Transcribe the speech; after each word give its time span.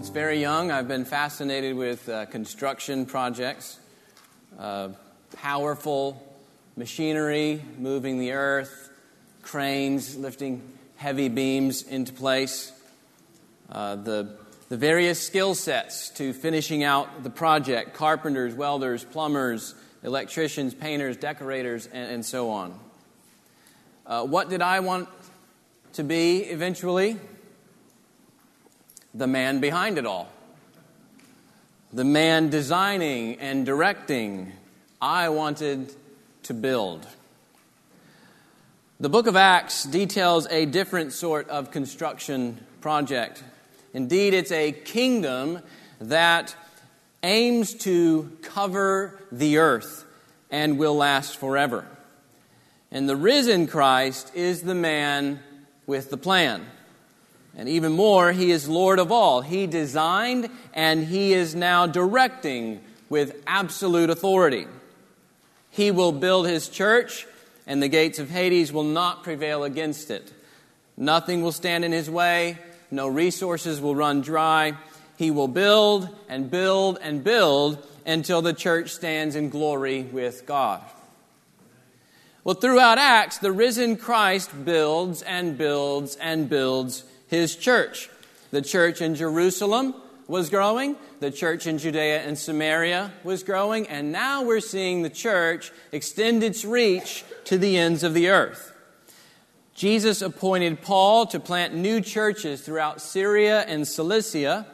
Since 0.00 0.08
very 0.08 0.40
young, 0.40 0.70
I've 0.70 0.88
been 0.88 1.04
fascinated 1.04 1.76
with 1.76 2.08
uh, 2.08 2.24
construction 2.24 3.04
projects, 3.04 3.78
uh, 4.58 4.88
powerful 5.36 6.26
machinery 6.74 7.62
moving 7.76 8.18
the 8.18 8.32
earth, 8.32 8.88
cranes 9.42 10.16
lifting 10.16 10.62
heavy 10.96 11.28
beams 11.28 11.82
into 11.82 12.14
place, 12.14 12.72
uh, 13.70 13.96
the, 13.96 14.38
the 14.70 14.78
various 14.78 15.20
skill 15.20 15.54
sets 15.54 16.08
to 16.12 16.32
finishing 16.32 16.82
out 16.82 17.22
the 17.22 17.28
project 17.28 17.92
carpenters, 17.92 18.54
welders, 18.54 19.04
plumbers, 19.04 19.74
electricians, 20.02 20.72
painters, 20.72 21.18
decorators, 21.18 21.84
and, 21.84 22.10
and 22.10 22.24
so 22.24 22.48
on. 22.48 22.80
Uh, 24.06 24.24
what 24.24 24.48
did 24.48 24.62
I 24.62 24.80
want 24.80 25.10
to 25.92 26.04
be 26.04 26.38
eventually? 26.38 27.18
The 29.14 29.26
man 29.26 29.60
behind 29.60 29.98
it 29.98 30.06
all. 30.06 30.28
The 31.92 32.04
man 32.04 32.50
designing 32.50 33.40
and 33.40 33.66
directing. 33.66 34.52
I 35.02 35.28
wanted 35.30 35.92
to 36.44 36.54
build. 36.54 37.06
The 39.00 39.08
book 39.08 39.26
of 39.26 39.34
Acts 39.34 39.84
details 39.84 40.46
a 40.50 40.66
different 40.66 41.12
sort 41.12 41.48
of 41.48 41.70
construction 41.70 42.64
project. 42.80 43.42
Indeed, 43.94 44.34
it's 44.34 44.52
a 44.52 44.72
kingdom 44.72 45.60
that 46.00 46.54
aims 47.22 47.74
to 47.74 48.30
cover 48.42 49.18
the 49.32 49.58
earth 49.58 50.04
and 50.50 50.78
will 50.78 50.96
last 50.96 51.36
forever. 51.38 51.86
And 52.90 53.08
the 53.08 53.16
risen 53.16 53.66
Christ 53.66 54.32
is 54.34 54.62
the 54.62 54.74
man 54.74 55.40
with 55.86 56.10
the 56.10 56.16
plan. 56.16 56.66
And 57.56 57.68
even 57.68 57.92
more, 57.92 58.32
he 58.32 58.50
is 58.50 58.68
Lord 58.68 58.98
of 58.98 59.10
all. 59.10 59.40
He 59.40 59.66
designed 59.66 60.48
and 60.72 61.04
he 61.04 61.32
is 61.32 61.54
now 61.54 61.86
directing 61.86 62.80
with 63.08 63.42
absolute 63.46 64.08
authority. 64.08 64.66
He 65.70 65.90
will 65.90 66.12
build 66.12 66.46
his 66.46 66.68
church, 66.68 67.26
and 67.66 67.82
the 67.82 67.88
gates 67.88 68.18
of 68.18 68.30
Hades 68.30 68.72
will 68.72 68.84
not 68.84 69.22
prevail 69.22 69.64
against 69.64 70.10
it. 70.10 70.32
Nothing 70.96 71.42
will 71.42 71.52
stand 71.52 71.84
in 71.84 71.92
his 71.92 72.10
way, 72.10 72.58
no 72.90 73.06
resources 73.06 73.80
will 73.80 73.94
run 73.94 74.20
dry. 74.20 74.74
He 75.16 75.30
will 75.30 75.48
build 75.48 76.08
and 76.28 76.50
build 76.50 76.98
and 77.02 77.22
build 77.22 77.86
until 78.06 78.42
the 78.42 78.54
church 78.54 78.90
stands 78.90 79.36
in 79.36 79.50
glory 79.50 80.02
with 80.02 80.46
God. 80.46 80.82
Well, 82.42 82.54
throughout 82.54 82.98
Acts, 82.98 83.38
the 83.38 83.52
risen 83.52 83.96
Christ 83.96 84.64
builds 84.64 85.20
and 85.22 85.58
builds 85.58 86.16
and 86.16 86.48
builds 86.48 87.04
his 87.30 87.56
church. 87.56 88.10
The 88.50 88.60
church 88.60 89.00
in 89.00 89.14
Jerusalem 89.14 89.94
was 90.26 90.50
growing, 90.50 90.96
the 91.20 91.30
church 91.30 91.66
in 91.66 91.78
Judea 91.78 92.22
and 92.22 92.38
Samaria 92.38 93.12
was 93.24 93.42
growing, 93.42 93.88
and 93.88 94.12
now 94.12 94.42
we're 94.42 94.60
seeing 94.60 95.02
the 95.02 95.10
church 95.10 95.72
extend 95.92 96.42
its 96.42 96.64
reach 96.64 97.24
to 97.44 97.58
the 97.58 97.78
ends 97.78 98.02
of 98.02 98.14
the 98.14 98.28
earth. 98.28 98.72
Jesus 99.74 100.20
appointed 100.20 100.82
Paul 100.82 101.24
to 101.28 101.40
plant 101.40 101.74
new 101.74 102.02
churches 102.02 102.60
throughout 102.60 103.00
Syria 103.00 103.60
and 103.62 103.88
Cilicia. 103.88 104.66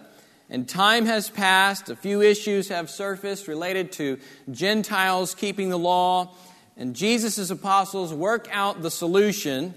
And 0.50 0.68
time 0.68 1.06
has 1.06 1.30
passed. 1.30 1.88
A 1.90 1.94
few 1.94 2.22
issues 2.22 2.70
have 2.70 2.90
surfaced 2.90 3.46
related 3.46 3.92
to 3.92 4.18
Gentiles 4.50 5.34
keeping 5.34 5.70
the 5.70 5.78
law. 5.78 6.34
And 6.76 6.96
Jesus' 6.96 7.50
apostles 7.50 8.12
work 8.12 8.48
out 8.50 8.82
the 8.82 8.90
solution. 8.90 9.74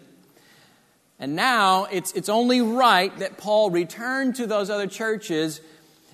And 1.20 1.36
now 1.36 1.86
it's, 1.86 2.14
it's 2.14 2.30
only 2.30 2.62
right 2.62 3.16
that 3.20 3.38
Paul 3.38 3.70
return 3.72 4.32
to 4.34 4.48
those 4.48 4.70
other 4.70 4.88
churches 4.88 5.60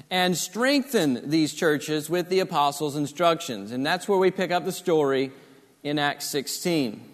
and 0.10 0.36
strengthen 0.36 1.30
these 1.30 1.54
churches 1.54 2.10
with 2.10 2.30
the 2.30 2.40
apostles' 2.40 2.96
instructions. 2.96 3.72
And 3.72 3.86
that's 3.86 4.08
where 4.08 4.18
we 4.18 4.32
pick 4.32 4.52
up 4.52 4.66
the 4.66 4.72
story 4.72 5.32
in 5.84 6.00
Acts 6.00 6.26
16. 6.26 7.14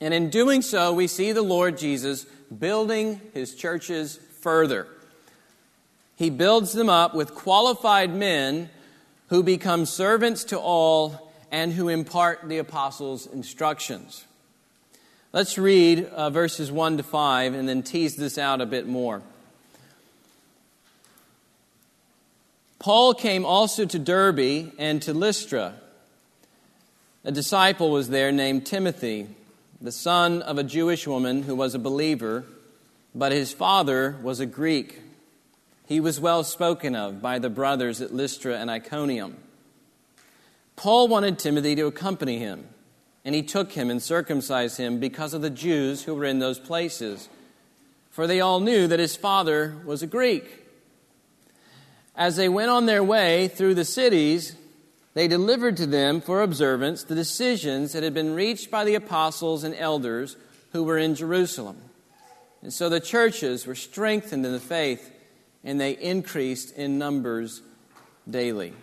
And 0.00 0.14
in 0.14 0.30
doing 0.30 0.62
so, 0.62 0.92
we 0.92 1.08
see 1.08 1.32
the 1.32 1.42
Lord 1.42 1.76
Jesus 1.76 2.24
building 2.56 3.20
his 3.34 3.54
churches 3.54 4.18
further. 4.40 4.86
He 6.14 6.30
builds 6.30 6.72
them 6.72 6.88
up 6.88 7.14
with 7.14 7.34
qualified 7.34 8.14
men 8.14 8.70
who 9.28 9.42
become 9.42 9.84
servants 9.86 10.44
to 10.44 10.58
all 10.58 11.32
and 11.50 11.72
who 11.72 11.88
impart 11.88 12.48
the 12.48 12.58
apostles' 12.58 13.26
instructions. 13.26 14.24
Let's 15.30 15.58
read 15.58 16.06
uh, 16.06 16.30
verses 16.30 16.72
1 16.72 16.96
to 16.96 17.02
5 17.02 17.52
and 17.52 17.68
then 17.68 17.82
tease 17.82 18.16
this 18.16 18.38
out 18.38 18.62
a 18.62 18.66
bit 18.66 18.86
more. 18.88 19.20
Paul 22.78 23.12
came 23.12 23.44
also 23.44 23.84
to 23.84 23.98
Derbe 23.98 24.72
and 24.78 25.02
to 25.02 25.12
Lystra. 25.12 25.74
A 27.24 27.30
disciple 27.30 27.90
was 27.90 28.08
there 28.08 28.32
named 28.32 28.64
Timothy, 28.64 29.28
the 29.82 29.92
son 29.92 30.40
of 30.40 30.56
a 30.56 30.64
Jewish 30.64 31.06
woman 31.06 31.42
who 31.42 31.54
was 31.54 31.74
a 31.74 31.78
believer, 31.78 32.46
but 33.14 33.30
his 33.30 33.52
father 33.52 34.16
was 34.22 34.40
a 34.40 34.46
Greek. 34.46 35.02
He 35.86 36.00
was 36.00 36.18
well 36.18 36.42
spoken 36.42 36.96
of 36.96 37.20
by 37.20 37.38
the 37.38 37.50
brothers 37.50 38.00
at 38.00 38.14
Lystra 38.14 38.56
and 38.56 38.70
Iconium. 38.70 39.36
Paul 40.74 41.06
wanted 41.06 41.38
Timothy 41.38 41.74
to 41.74 41.86
accompany 41.86 42.38
him, 42.38 42.66
and 43.24 43.34
he 43.34 43.42
took 43.42 43.72
him 43.72 43.90
and 43.90 44.02
circumcised 44.02 44.78
him 44.78 45.00
because 45.00 45.34
of 45.34 45.42
the 45.42 45.50
Jews 45.50 46.04
who 46.04 46.14
were 46.14 46.24
in 46.24 46.38
those 46.38 46.58
places, 46.58 47.28
for 48.10 48.26
they 48.26 48.40
all 48.40 48.60
knew 48.60 48.86
that 48.86 48.98
his 48.98 49.16
father 49.16 49.76
was 49.84 50.02
a 50.02 50.06
Greek. 50.06 50.66
As 52.16 52.36
they 52.36 52.48
went 52.48 52.70
on 52.70 52.86
their 52.86 53.04
way 53.04 53.48
through 53.48 53.74
the 53.74 53.84
cities, 53.84 54.56
they 55.14 55.28
delivered 55.28 55.76
to 55.78 55.86
them 55.86 56.20
for 56.20 56.42
observance 56.42 57.04
the 57.04 57.14
decisions 57.14 57.92
that 57.92 58.02
had 58.02 58.14
been 58.14 58.34
reached 58.34 58.70
by 58.70 58.84
the 58.84 58.94
apostles 58.94 59.64
and 59.64 59.74
elders 59.74 60.36
who 60.72 60.84
were 60.84 60.98
in 60.98 61.14
Jerusalem. 61.14 61.78
And 62.62 62.72
so 62.72 62.88
the 62.88 63.00
churches 63.00 63.66
were 63.66 63.74
strengthened 63.74 64.44
in 64.44 64.52
the 64.52 64.60
faith 64.60 65.12
and 65.64 65.80
they 65.80 65.92
increased 65.92 66.76
in 66.76 66.98
numbers 66.98 67.62
daily. 68.28 68.74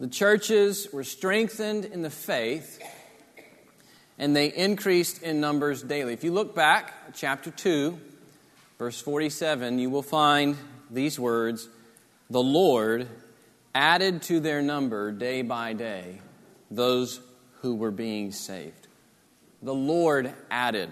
The 0.00 0.08
churches 0.08 0.88
were 0.92 1.04
strengthened 1.04 1.84
in 1.84 2.02
the 2.02 2.10
faith 2.10 2.82
and 4.18 4.34
they 4.34 4.46
increased 4.46 5.22
in 5.22 5.40
numbers 5.40 5.82
daily. 5.82 6.12
If 6.12 6.24
you 6.24 6.32
look 6.32 6.54
back, 6.54 7.14
chapter 7.14 7.50
2, 7.50 7.98
verse 8.78 9.00
47, 9.00 9.78
you 9.78 9.90
will 9.90 10.02
find 10.02 10.56
these 10.90 11.18
words 11.18 11.68
The 12.28 12.42
Lord 12.42 13.08
added 13.74 14.22
to 14.22 14.40
their 14.40 14.62
number 14.62 15.12
day 15.12 15.42
by 15.42 15.72
day 15.72 16.20
those 16.70 17.20
who 17.60 17.76
were 17.76 17.90
being 17.90 18.32
saved. 18.32 18.88
The 19.62 19.74
Lord 19.74 20.32
added. 20.50 20.90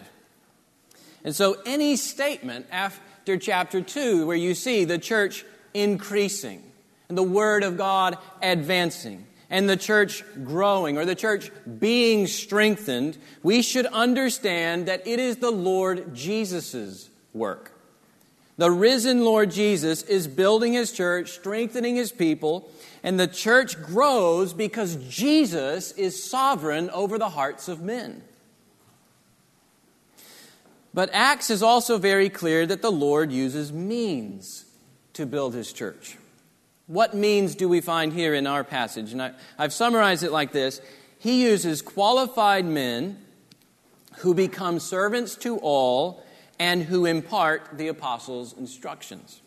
And 1.24 1.34
so, 1.34 1.56
any 1.66 1.96
statement 1.96 2.66
after 2.70 3.36
chapter 3.36 3.80
2 3.80 4.26
where 4.26 4.36
you 4.36 4.54
see 4.54 4.84
the 4.84 4.98
church 4.98 5.44
increasing 5.74 6.71
and 7.08 7.16
the 7.16 7.22
Word 7.22 7.62
of 7.62 7.76
God 7.76 8.18
advancing 8.42 9.26
and 9.52 9.68
the 9.68 9.76
church 9.76 10.24
growing 10.44 10.96
or 10.96 11.04
the 11.04 11.14
church 11.14 11.50
being 11.78 12.26
strengthened, 12.26 13.18
we 13.42 13.60
should 13.60 13.84
understand 13.86 14.86
that 14.86 15.06
it 15.06 15.20
is 15.20 15.36
the 15.36 15.50
Lord 15.50 16.14
Jesus' 16.14 17.10
work. 17.34 17.72
The 18.56 18.70
risen 18.70 19.24
Lord 19.24 19.50
Jesus 19.50 20.02
is 20.04 20.26
building 20.26 20.72
his 20.72 20.90
church, 20.92 21.32
strengthening 21.32 21.96
his 21.96 22.12
people, 22.12 22.70
and 23.02 23.20
the 23.20 23.26
church 23.26 23.80
grows 23.82 24.54
because 24.54 24.96
Jesus 25.08 25.92
is 25.92 26.24
sovereign 26.24 26.88
over 26.90 27.18
the 27.18 27.30
hearts 27.30 27.68
of 27.68 27.82
men. 27.82 28.22
But 30.94 31.10
Acts 31.12 31.50
is 31.50 31.62
also 31.62 31.98
very 31.98 32.30
clear 32.30 32.66
that 32.66 32.82
the 32.82 32.92
Lord 32.92 33.32
uses 33.32 33.72
means 33.72 34.64
to 35.14 35.26
build 35.26 35.54
his 35.54 35.72
church. 35.72 36.16
What 36.86 37.14
means 37.14 37.54
do 37.54 37.68
we 37.68 37.80
find 37.80 38.12
here 38.12 38.34
in 38.34 38.46
our 38.46 38.64
passage? 38.64 39.12
And 39.12 39.22
I, 39.22 39.32
have 39.58 39.72
summarized 39.72 40.22
it 40.22 40.32
like 40.32 40.52
this 40.52 40.80
He 41.18 41.42
uses 41.44 41.82
qualified 41.82 42.64
men 42.64 43.18
who 44.18 44.34
become 44.34 44.78
servants 44.78 45.36
to 45.36 45.58
all 45.58 46.24
and 46.58 46.82
who 46.82 47.06
impart 47.06 47.78
the 47.78 47.88
apostles' 47.88 48.52
instructions. 48.56 49.40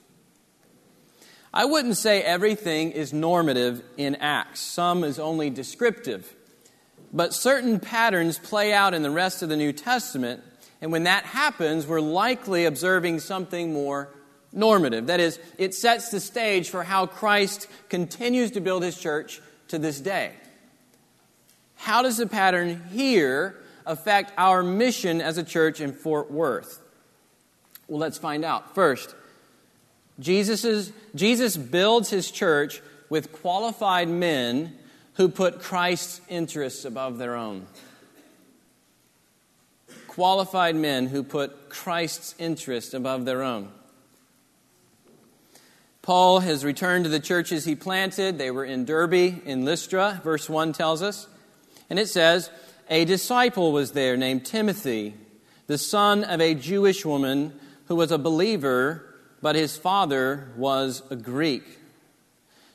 I 1.54 1.64
wouldn't 1.64 1.96
say 1.96 2.22
everything 2.22 2.92
is 2.92 3.14
normative 3.14 3.82
in 3.96 4.16
Acts, 4.16 4.60
some 4.60 5.04
is 5.06 5.20
only 5.20 5.50
descriptive. 5.50 6.36
But 7.14 7.34
certain 7.34 7.80
patterns 7.80 8.38
play 8.38 8.74
out 8.74 8.94
in 8.94 9.04
the 9.04 9.10
rest 9.10 9.42
of 9.42 9.48
the 9.48 9.56
New 9.56 9.72
Testament, 9.72 10.44
and 10.82 10.92
when 10.92 11.04
that 11.04 11.24
happens, 11.24 11.88
we're 11.88 12.02
likely 12.02 12.66
observing 12.66 13.22
something 13.22 13.72
more 13.72 14.10
normative. 14.56 15.08
That 15.08 15.20
is, 15.20 15.40
it 15.58 15.74
sets 15.74 16.10
the 16.10 16.20
stage 16.20 16.70
for 16.70 16.84
how 16.84 17.06
Christ 17.06 17.68
continues 17.90 18.52
to 18.52 18.62
build 18.62 18.84
his 18.84 18.98
church 18.98 19.42
to 19.68 19.78
this 19.78 20.00
day. 20.00 20.32
How 21.76 22.02
does 22.02 22.18
the 22.18 22.28
pattern 22.28 22.84
here 22.92 23.58
affect 23.86 24.34
our 24.38 24.64
mission 24.64 25.22
as 25.22 25.38
a 25.38 25.44
church 25.44 25.82
in 25.82 25.94
Fort 25.94 26.32
Worth? 26.32 26.82
Well, 27.88 28.00
let's 28.00 28.18
find 28.18 28.44
out. 28.44 28.74
First, 28.74 29.14
Jesus's, 30.20 30.92
Jesus 31.14 31.58
builds 31.58 32.10
his 32.10 32.32
church 32.32 32.82
with 33.10 33.32
qualified 33.32 34.08
men 34.08 34.76
who 35.16 35.30
put 35.30 35.60
Christ's 35.60 36.22
interests 36.28 36.86
above 36.86 37.18
their 37.18 37.36
own. 37.36 37.68
Qualified 40.08 40.76
men 40.76 41.08
who 41.08 41.24
put 41.24 41.70
Christ's 41.70 42.36
interests 42.40 42.94
above 42.94 43.26
their 43.26 43.44
own. 43.44 43.70
Paul 46.06 46.42
has 46.42 46.64
returned 46.64 47.06
to 47.06 47.10
the 47.10 47.20
churches 47.20 47.66
he 47.66 47.74
planted. 47.74 48.38
They 48.38 48.52
were 48.52 48.64
in 48.64 48.86
Derbe, 48.86 49.42
in 49.44 49.66
Lystra, 49.66 50.22
verse 50.24 50.48
1 50.48 50.72
tells 50.72 51.02
us. 51.02 51.28
And 51.90 51.98
it 51.98 52.08
says, 52.08 52.52
A 52.92 53.06
disciple 53.06 53.72
was 53.72 53.94
there 53.94 54.16
named 54.16 54.46
Timothy, 54.46 55.16
the 55.66 55.80
son 55.80 56.24
of 56.24 56.40
a 56.40 56.54
Jewish 56.54 57.04
woman 57.08 57.60
who 57.88 57.96
was 57.96 58.12
a 58.12 58.20
believer, 58.20 59.16
but 59.42 59.56
his 59.56 59.78
father 59.78 60.52
was 60.56 61.02
a 61.10 61.16
Greek. 61.16 61.64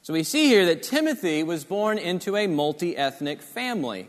So 0.02 0.12
we 0.12 0.24
see 0.24 0.48
here 0.48 0.66
that 0.66 0.82
Timothy 0.82 1.44
was 1.44 1.62
born 1.62 1.98
into 1.98 2.34
a 2.34 2.48
multi 2.48 2.96
ethnic 2.96 3.42
family. 3.42 4.08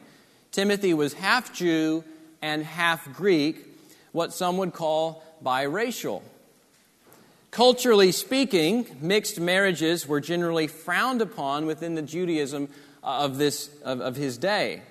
Timothy 0.51 0.95
was 0.95 1.13
half 1.13 1.53
Jew 1.53 2.03
and 2.41 2.63
half 2.63 3.13
Greek, 3.13 3.67
what 4.13 4.33
some 4.33 4.57
would 4.57 4.74
call 4.74 5.24
biracial. 5.45 6.24
Culturally 7.51 8.13
speaking, 8.13 8.88
mixed 9.01 9.38
marriages 9.38 10.07
were 10.07 10.21
generally 10.21 10.68
frowned 10.68 11.21
upon 11.21 11.65
within 11.65 11.95
the 11.95 12.01
Judaism 12.01 12.69
uh, 13.03 13.25
of, 13.25 13.38
this, 13.38 13.69
of, 13.83 14.00
of 14.00 14.15
his 14.15 14.38
day. 14.38 14.81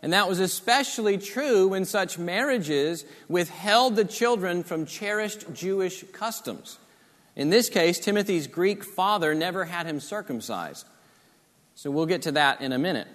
And 0.00 0.12
that 0.12 0.28
was 0.28 0.38
especially 0.38 1.18
true 1.18 1.68
when 1.68 1.84
such 1.84 2.16
marriages 2.16 3.04
withheld 3.28 3.96
the 3.96 4.04
children 4.04 4.62
from 4.62 4.86
cherished 4.86 5.52
Jewish 5.54 6.04
customs. 6.12 6.78
In 7.34 7.50
this 7.50 7.68
case, 7.68 7.98
Timothy's 7.98 8.46
Greek 8.46 8.84
father 8.84 9.34
never 9.34 9.64
had 9.64 9.86
him 9.86 9.98
circumcised. 9.98 10.86
So 11.74 11.90
we'll 11.90 12.06
get 12.06 12.22
to 12.22 12.32
that 12.32 12.60
in 12.60 12.72
a 12.72 12.78
minute. 12.78 13.08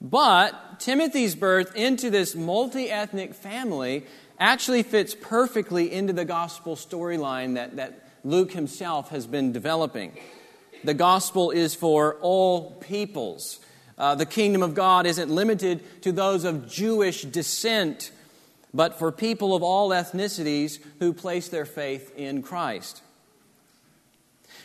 But 0.00 0.80
Timothy's 0.80 1.36
birth 1.36 1.76
into 1.76 2.10
this 2.10 2.34
multi 2.34 2.90
ethnic 2.90 3.34
family 3.34 4.04
actually 4.42 4.82
fits 4.82 5.14
perfectly 5.14 5.92
into 5.92 6.12
the 6.12 6.24
gospel 6.24 6.74
storyline 6.74 7.54
that, 7.54 7.76
that 7.76 8.08
Luke 8.24 8.52
himself 8.52 9.10
has 9.10 9.24
been 9.24 9.52
developing. 9.52 10.18
The 10.82 10.94
gospel 10.94 11.52
is 11.52 11.76
for 11.76 12.16
all 12.20 12.72
peoples. 12.72 13.60
Uh, 13.96 14.16
the 14.16 14.26
kingdom 14.26 14.64
of 14.64 14.74
God 14.74 15.06
isn't 15.06 15.30
limited 15.30 16.02
to 16.02 16.10
those 16.10 16.42
of 16.42 16.68
Jewish 16.68 17.22
descent, 17.22 18.10
but 18.74 18.98
for 18.98 19.12
people 19.12 19.54
of 19.54 19.62
all 19.62 19.90
ethnicities 19.90 20.80
who 20.98 21.12
place 21.12 21.48
their 21.48 21.64
faith 21.64 22.12
in 22.16 22.42
Christ. 22.42 23.00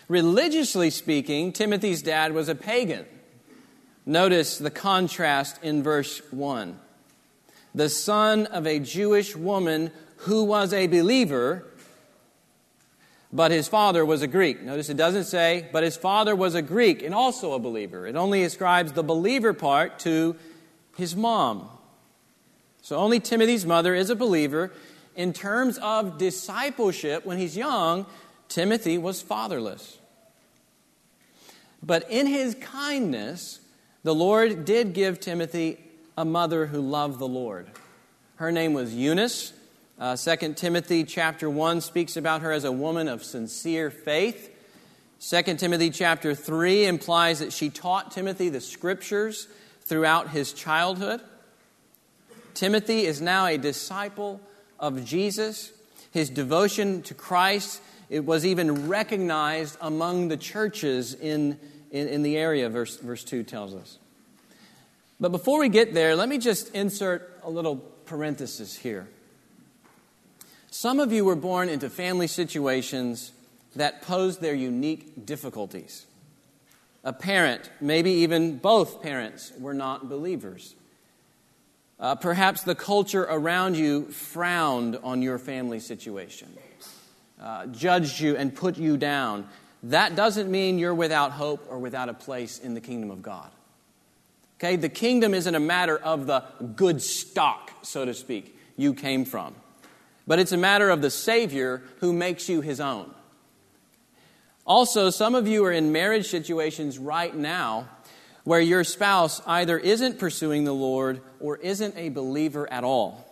Religiously 0.07 0.89
speaking, 0.89 1.53
Timothy's 1.53 2.01
dad 2.01 2.33
was 2.33 2.50
a 2.50 2.56
pagan. 2.56 3.06
Notice 4.07 4.57
the 4.57 4.71
contrast 4.71 5.62
in 5.62 5.83
verse 5.83 6.19
1. 6.31 6.79
The 7.77 7.89
son 7.89 8.47
of 8.47 8.65
a 8.65 8.79
Jewish 8.79 9.35
woman 9.35 9.91
who 10.21 10.44
was 10.44 10.74
a 10.74 10.88
believer, 10.88 11.63
but 13.31 13.51
his 13.51 13.68
father 13.68 14.03
was 14.03 14.24
a 14.24 14.27
Greek. 14.27 14.63
Notice 14.63 14.89
it 14.89 14.97
doesn't 14.97 15.25
say, 15.25 15.69
but 15.71 15.83
his 15.83 15.95
father 15.95 16.35
was 16.35 16.56
a 16.56 16.63
Greek 16.63 17.03
and 17.03 17.13
also 17.13 17.53
a 17.53 17.59
believer. 17.59 18.07
It 18.07 18.15
only 18.15 18.41
ascribes 18.41 18.94
the 18.94 19.03
believer 19.03 19.53
part 19.53 20.00
to 20.00 20.35
his 20.97 21.15
mom. 21.15 21.69
So 22.81 22.95
only 22.95 23.19
Timothy's 23.19 23.63
mother 23.63 23.94
is 23.94 24.09
a 24.09 24.15
believer. 24.15 24.71
In 25.15 25.31
terms 25.31 25.77
of 25.77 26.18
discipleship, 26.18 27.27
when 27.27 27.38
he's 27.38 27.56
young, 27.56 28.07
Timothy 28.50 28.97
was 28.97 29.21
fatherless. 29.21 30.00
But 31.83 32.09
in 32.09 32.25
his 32.25 32.56
kindness, 32.56 33.59
the 34.01 34.15
Lord 34.15 34.65
did 34.65 34.94
give 34.94 35.19
Timothy 35.19 35.77
a 36.18 36.25
mother 36.25 36.66
who 36.66 36.81
loved 36.81 37.19
the 37.19 37.28
Lord. 37.28 37.69
Her 38.36 38.52
name 38.52 38.74
was 38.74 38.94
Eunice. 38.94 39.54
Uh, 40.00 40.18
2 40.18 40.54
Timothy 40.54 41.04
chapter 41.04 41.50
1 41.50 41.81
speaks 41.81 42.18
about 42.18 42.42
her 42.42 42.52
as 42.52 42.64
a 42.64 42.72
woman 42.72 43.08
of 43.08 43.24
sincere 43.24 43.92
faith. 43.92 44.52
2 45.19 45.56
Timothy 45.56 45.92
chapter 45.92 46.34
3 46.34 46.86
implies 46.86 47.40
that 47.40 47.54
she 47.54 47.69
taught 47.69 48.12
Timothy 48.12 48.50
the 48.50 48.62
scriptures 48.62 49.48
throughout 49.81 50.30
his 50.31 50.54
childhood. 50.54 51.22
Timothy 52.54 53.06
is 53.06 53.22
now 53.22 53.46
a 53.46 53.58
disciple 53.58 54.42
of 54.80 55.06
Jesus. 55.06 55.72
His 56.12 56.30
devotion 56.30 57.04
to 57.04 57.13
Christ 57.13 57.81
it 58.10 58.25
was 58.25 58.46
even 58.46 58.88
recognized 58.88 59.78
among 59.81 60.30
the 60.30 60.38
churches 60.38 61.13
in, 61.13 61.60
in, 61.92 62.08
in 62.08 62.24
the 62.24 62.38
area, 62.38 62.70
verse, 62.70 62.98
verse 62.98 63.24
2 63.24 63.44
tells 63.44 63.74
us. 63.74 64.00
But 65.19 65.31
before 65.31 65.60
we 65.60 65.69
get 65.69 65.94
there, 65.94 66.16
let 66.16 66.30
me 66.30 66.38
just 66.38 66.74
insert 66.75 67.40
a 67.44 67.50
little 67.50 67.78
parenthesis 68.06 68.75
here. 68.75 69.08
Some 70.69 71.00
of 71.00 71.12
you 71.12 71.25
were 71.25 71.36
born 71.36 71.69
into 71.69 71.90
family 71.90 72.28
situations 72.28 73.31
that 73.75 74.02
posed 74.04 74.42
their 74.42 74.54
unique 74.54 75.25
difficulties. 75.25 76.06
A 77.04 77.14
parent, 77.14 77.69
maybe 77.80 78.12
even 78.12 78.58
both 78.58 79.02
parents, 79.02 79.52
were 79.60 79.74
not 79.74 80.10
believers. 80.10 80.75
Uh, 82.00 82.16
perhaps 82.16 82.63
the 82.63 82.75
culture 82.75 83.24
around 83.24 83.75
you 83.75 84.06
frowned 84.06 84.98
on 85.04 85.22
your 85.22 85.40
family 85.40 85.80
situation 85.80 86.48
uh, 87.42 87.66
judged 87.68 88.20
you 88.20 88.36
and 88.36 88.54
put 88.54 88.78
you 88.78 88.98
down, 88.98 89.48
that 89.84 90.16
doesn't 90.16 90.50
mean 90.50 90.80
you're 90.80 90.94
without 90.94 91.31
hope 91.31 91.66
or 91.70 91.80
without 91.80 92.10
a 92.10 92.13
place 92.13 92.60
in 92.60 92.74
the 92.74 92.81
kingdom 92.81 93.12
of 93.12 93.22
God. 93.22 93.50
Okay, 94.59 94.75
the 94.75 94.89
kingdom 94.89 95.33
isn't 95.33 95.54
a 95.54 95.59
matter 95.59 95.98
of 95.98 96.25
the 96.25 96.44
good 96.75 97.01
stock, 97.01 97.71
so 97.83 98.06
to 98.06 98.13
speak, 98.13 98.57
you 98.75 98.95
came 98.95 99.24
from, 99.24 99.54
but 100.25 100.39
it's 100.39 100.51
a 100.51 100.57
matter 100.57 100.89
of 100.89 101.01
the 101.01 101.12
Savior 101.12 101.83
who 102.00 102.12
makes 102.12 102.50
you 102.50 102.62
his 102.62 102.80
own. 102.80 103.13
Also, 104.65 105.09
some 105.12 105.36
of 105.36 105.48
you 105.48 105.63
are 105.63 105.71
in 105.71 105.92
marriage 105.92 106.27
situations 106.27 106.98
right 106.98 107.36
now 107.36 107.88
where 108.44 108.59
your 108.59 108.83
spouse 108.83 109.41
either 109.46 109.77
isn't 109.77 110.20
pursuing 110.20 110.63
the 110.63 110.74
Lord 110.74 111.22
or 111.39 111.58
isn't 111.58 111.96
a 111.96 112.10
believer 112.10 112.72
at 112.72 112.84
all. 112.84 113.24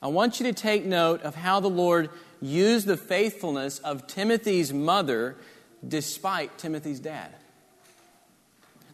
I 0.00 0.06
want 0.08 0.40
you 0.40 0.46
to 0.46 0.52
take 0.52 0.84
note 0.84 1.22
of 1.22 1.34
how 1.34 1.60
the 1.60 1.68
Lord 1.68 2.10
used 2.40 2.86
the 2.86 2.96
faithfulness 2.96 3.78
of 3.80 4.06
Timothy's 4.06 4.72
mother 4.72 5.36
despite 5.86 6.58
Timothy's 6.58 6.98
dad. 6.98 7.32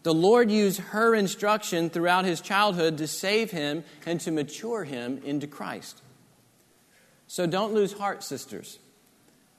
The 0.09 0.15
Lord 0.15 0.51
used 0.51 0.81
her 0.81 1.15
instruction 1.15 1.91
throughout 1.91 2.25
his 2.25 2.41
childhood 2.41 2.97
to 2.97 3.07
save 3.07 3.51
him 3.51 3.85
and 4.07 4.19
to 4.23 4.31
mature 4.31 4.85
him 4.85 5.21
into 5.23 5.47
Christ. 5.47 6.01
So 7.27 7.47
don't 7.47 7.75
lose 7.75 7.93
heart, 7.93 8.25
sisters. 8.25 8.79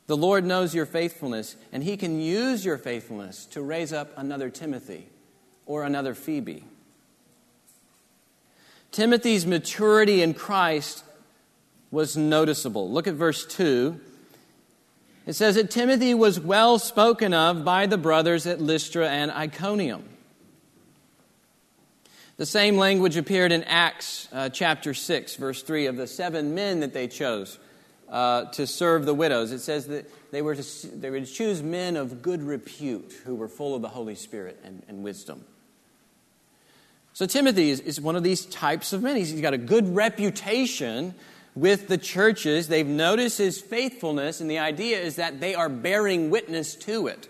The 0.08 0.18
Lord 0.18 0.44
knows 0.44 0.74
your 0.74 0.88
faithfulness, 0.88 1.56
and 1.72 1.84
he 1.84 1.98
can 1.98 2.20
use 2.20 2.65
your 2.65 2.79
faithfulness 2.79 3.46
to 3.51 3.62
raise 3.62 3.94
up 3.94 4.12
another 4.18 4.50
Timothy 4.50 5.08
or 5.68 5.84
another 5.84 6.15
Phoebe. 6.15 6.63
Timothy's 8.91 9.46
maturity 9.46 10.24
in 10.24 10.34
Christ 10.34 11.03
was 11.91 12.18
noticeable. 12.18 12.89
Look 12.89 13.06
at 13.06 13.13
verse 13.13 13.46
2. 13.46 14.00
It 15.27 15.34
says 15.34 15.53
that 15.53 15.70
Timothy 15.70 16.15
was 16.15 16.39
well 16.39 16.79
spoken 16.79 17.36
of 17.36 17.63
by 17.63 17.86
the 17.86 18.00
brothers 18.00 18.48
at 18.48 18.60
Lystra 18.60 19.08
and 19.08 19.29
Iconium. 19.29 20.15
The 22.39 22.46
same 22.46 22.77
language 22.77 23.17
appeared 23.17 23.51
in 23.51 23.65
Acts 23.65 24.29
uh, 24.31 24.48
chapter 24.48 24.93
6, 24.93 25.36
verse 25.36 25.62
3, 25.62 25.88
of 25.88 25.98
the 25.98 26.08
seven 26.08 26.55
men 26.55 26.79
that 26.79 26.93
they 26.93 27.10
chose 27.10 27.60
uh, 28.08 28.46
to 28.51 28.65
serve 28.65 29.05
the 29.05 29.13
widows. 29.13 29.51
It 29.51 29.60
says 29.60 29.88
that 29.88 30.10
they 30.31 30.41
were, 30.41 30.55
to, 30.55 30.88
they 30.88 31.10
were 31.10 31.19
to 31.19 31.25
choose 31.25 31.62
men 31.62 31.98
of 31.98 32.22
good 32.22 32.41
repute 32.41 33.13
who 33.25 33.36
were 33.36 33.50
full 33.50 33.75
of 33.75 33.81
the 33.81 33.89
Holy 33.89 34.15
Spirit 34.15 34.58
and, 34.63 34.84
and 34.88 35.03
wisdom. 35.03 35.43
So 37.12 37.25
Timothy 37.25 37.72
is, 37.72 37.81
is 37.81 38.00
one 38.00 38.15
of 38.15 38.24
these 38.24 38.46
types 38.46 38.93
of 38.93 39.03
men. 39.03 39.17
He's, 39.17 39.31
he's 39.31 39.41
got 39.41 39.53
a 39.53 39.58
good 39.58 39.93
reputation 39.93 41.15
with 41.55 41.89
the 41.89 41.98
churches. 41.98 42.69
They've 42.69 42.88
noticed 42.88 43.38
his 43.38 43.60
faithfulness, 43.60 44.39
and 44.39 44.50
the 44.50 44.60
idea 44.60 45.01
is 45.01 45.17
that 45.17 45.41
they 45.41 45.55
are 45.55 45.67
bearing 45.67 46.29
witness 46.29 46.75
to 46.75 47.08
it. 47.08 47.27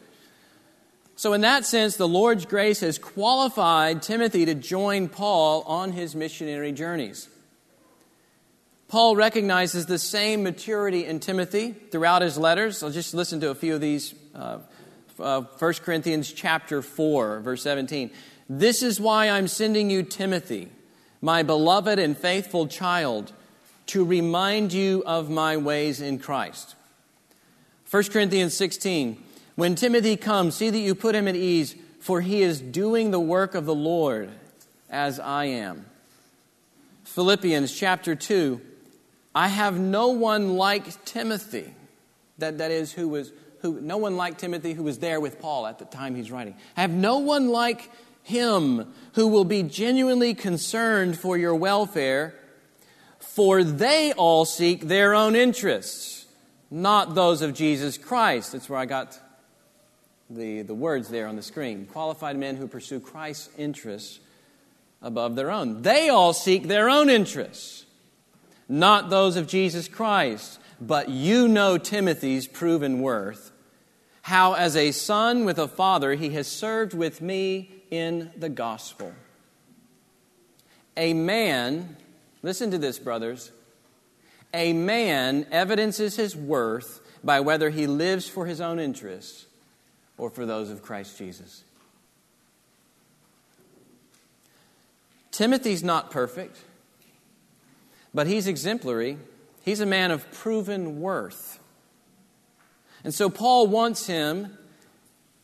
So, 1.20 1.34
in 1.34 1.42
that 1.42 1.66
sense, 1.66 1.98
the 1.98 2.08
Lord's 2.08 2.46
grace 2.46 2.80
has 2.80 2.98
qualified 2.98 4.02
Timothy 4.02 4.46
to 4.46 4.56
join 4.56 5.10
Paul 5.10 5.64
on 5.64 5.92
his 5.92 6.16
missionary 6.16 6.72
journeys. 6.72 7.28
Paul 8.88 9.18
recognizes 9.18 9.86
the 9.86 10.00
same 10.00 10.44
maturity 10.44 11.06
in 11.06 11.20
Timothy 11.20 11.74
throughout 11.74 12.22
his 12.22 12.38
letters. 12.38 12.82
I'll 12.82 12.90
just 12.90 13.14
listen 13.14 13.42
to 13.42 13.50
a 13.50 13.56
few 13.56 13.76
of 13.76 13.82
these. 13.82 14.16
Uh, 14.34 14.60
uh, 15.20 15.42
1 15.42 15.74
Corinthians 15.84 16.32
chapter 16.32 16.82
4, 16.82 17.42
verse 17.42 17.64
17. 17.64 18.12
This 18.48 18.82
is 18.82 18.98
why 18.98 19.28
I'm 19.30 19.50
sending 19.50 19.90
you 19.90 20.04
Timothy, 20.04 20.70
my 21.22 21.44
beloved 21.44 22.00
and 22.00 22.18
faithful 22.18 22.66
child 22.66 23.34
to 23.88 24.06
remind 24.06 24.72
you 24.72 25.04
of 25.06 25.30
my 25.30 25.58
ways 25.58 26.00
in 26.00 26.18
Christ. 26.18 26.76
1 27.92 28.04
Corinthians 28.06 28.54
16 28.54 29.22
When 29.60 29.76
Timothy 29.76 30.16
comes, 30.16 30.56
see 30.56 30.70
that 30.70 30.80
you 30.80 30.96
put 30.96 31.16
him 31.16 31.28
at 31.28 31.36
ease, 31.36 31.76
for 32.00 32.22
he 32.22 32.42
is 32.44 32.62
doing 32.62 33.12
the 33.12 33.20
work 33.20 33.56
of 33.56 33.66
the 33.66 33.76
Lord 33.76 34.30
as 34.90 35.20
I 35.20 35.48
am. 35.48 35.86
Philippians 37.04 37.78
chapter 37.78 38.16
2 38.16 38.62
I 39.36 39.50
have 39.50 39.78
no 39.78 40.12
one 40.12 40.56
like 40.56 41.04
Timothy. 41.04 41.74
That, 42.38 42.60
that 42.60 42.72
is, 42.72 42.94
who 42.94 43.10
was, 43.10 43.34
who, 43.60 43.82
no 43.82 43.98
one 43.98 44.16
like 44.16 44.38
Timothy 44.38 44.72
who 44.72 44.84
was 44.84 45.00
there 45.00 45.20
with 45.20 45.42
Paul 45.42 45.68
at 45.68 45.78
the 45.78 45.84
time 45.84 46.16
he's 46.16 46.32
writing. 46.32 46.56
I 46.78 46.82
have 46.82 46.92
no 46.92 47.18
one 47.18 47.50
like 47.50 47.92
him 48.24 48.94
who 49.16 49.28
will 49.28 49.44
be 49.44 49.64
genuinely 49.64 50.36
concerned 50.36 51.20
for 51.20 51.38
your 51.38 51.54
welfare, 51.54 52.34
for 53.20 53.66
they 53.66 54.14
all 54.14 54.46
seek 54.46 54.88
their 54.88 55.14
own 55.14 55.36
interests, 55.36 56.28
not 56.72 57.14
those 57.14 57.42
of 57.42 57.54
Jesus 57.54 57.98
Christ. 57.98 58.54
That's 58.54 58.70
where 58.70 58.80
I 58.80 58.86
got 58.86 59.20
the, 60.30 60.62
the 60.62 60.74
words 60.74 61.10
there 61.10 61.28
on 61.28 61.36
the 61.36 61.42
screen. 61.42 61.86
Qualified 61.86 62.38
men 62.38 62.56
who 62.56 62.68
pursue 62.68 63.00
Christ's 63.00 63.50
interests 63.58 64.20
above 65.02 65.36
their 65.36 65.52
own. 65.52 65.82
They 65.82 66.10
all 66.10 66.34
seek 66.34 66.68
their 66.68 66.90
own 66.90 67.10
interests, 67.10 67.86
not 68.68 69.10
those 69.10 69.36
of 69.36 69.48
Jesus 69.48 69.88
Christ. 69.88 70.60
But 70.82 71.10
you 71.10 71.48
know 71.48 71.78
Timothy's 71.78 72.48
proven 72.48 73.02
worth, 73.02 73.52
how 74.22 74.54
as 74.54 74.78
a 74.78 74.92
son 74.92 75.44
with 75.44 75.60
a 75.60 75.68
father 75.68 76.14
he 76.14 76.30
has 76.32 76.48
served 76.48 76.94
with 76.94 77.22
me 77.22 77.70
in 77.92 78.32
the 78.38 78.48
gospel. 78.48 79.12
A 80.96 81.14
man, 81.14 81.98
listen 82.42 82.72
to 82.72 82.78
this, 82.78 82.98
brothers, 82.98 83.52
a 84.54 84.72
man 84.72 85.46
evidences 85.52 86.16
his 86.16 86.36
worth 86.36 87.02
by 87.24 87.42
whether 87.42 87.70
he 87.70 87.86
lives 87.86 88.30
for 88.30 88.46
his 88.46 88.62
own 88.62 88.80
interests 88.80 89.46
or 90.20 90.30
for 90.30 90.46
those 90.46 90.70
of 90.70 90.84
Christ 90.84 91.18
Jesus. 91.18 91.64
Timothy's 95.32 95.84
not 95.84 96.12
perfect, 96.12 96.58
but 98.14 98.28
he's 98.28 98.46
exemplary. 98.46 99.18
He's 99.64 99.80
a 99.80 99.86
man 99.86 100.12
of 100.12 100.30
proven 100.32 101.00
worth. 101.00 101.60
And 103.04 103.14
so 103.14 103.30
Paul 103.30 103.68
wants 103.68 104.08
him, 104.08 104.58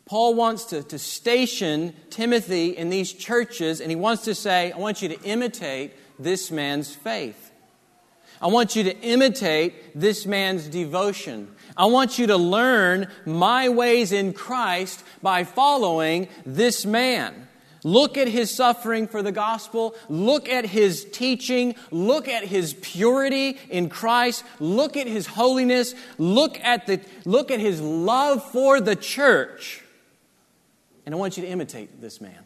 Paul 0.05 0.35
wants 0.35 0.65
to, 0.65 0.83
to 0.83 0.99
station 0.99 1.93
Timothy 2.09 2.75
in 2.75 2.89
these 2.89 3.13
churches, 3.13 3.79
and 3.79 3.89
he 3.89 3.95
wants 3.95 4.25
to 4.25 4.35
say, 4.35 4.73
I 4.73 4.77
want 4.77 5.01
you 5.01 5.09
to 5.09 5.21
imitate 5.21 5.93
this 6.19 6.51
man's 6.51 6.93
faith. 6.93 7.44
I 8.41 8.47
want 8.47 8.75
you 8.75 8.83
to 8.83 8.99
imitate 8.99 9.99
this 9.99 10.25
man's 10.25 10.67
devotion. 10.67 11.53
I 11.77 11.85
want 11.85 12.19
you 12.19 12.27
to 12.27 12.37
learn 12.37 13.07
my 13.25 13.69
ways 13.69 14.11
in 14.11 14.33
Christ 14.33 15.03
by 15.21 15.43
following 15.43 16.27
this 16.45 16.85
man. 16.85 17.47
Look 17.83 18.17
at 18.17 18.27
his 18.27 18.49
suffering 18.53 19.07
for 19.07 19.21
the 19.21 19.31
gospel. 19.31 19.95
Look 20.09 20.49
at 20.49 20.65
his 20.65 21.05
teaching. 21.05 21.75
Look 21.91 22.27
at 22.27 22.43
his 22.43 22.73
purity 22.81 23.59
in 23.69 23.89
Christ. 23.89 24.43
Look 24.59 24.97
at 24.97 25.05
his 25.05 25.27
holiness. 25.27 25.93
Look 26.17 26.59
at, 26.61 26.87
the, 26.87 26.99
look 27.25 27.51
at 27.51 27.59
his 27.59 27.79
love 27.79 28.43
for 28.51 28.81
the 28.81 28.95
church. 28.95 29.83
And 31.05 31.13
I 31.13 31.17
want 31.19 31.37
you 31.37 31.43
to 31.43 31.49
imitate 31.49 32.01
this 32.01 32.19
man. 32.19 32.39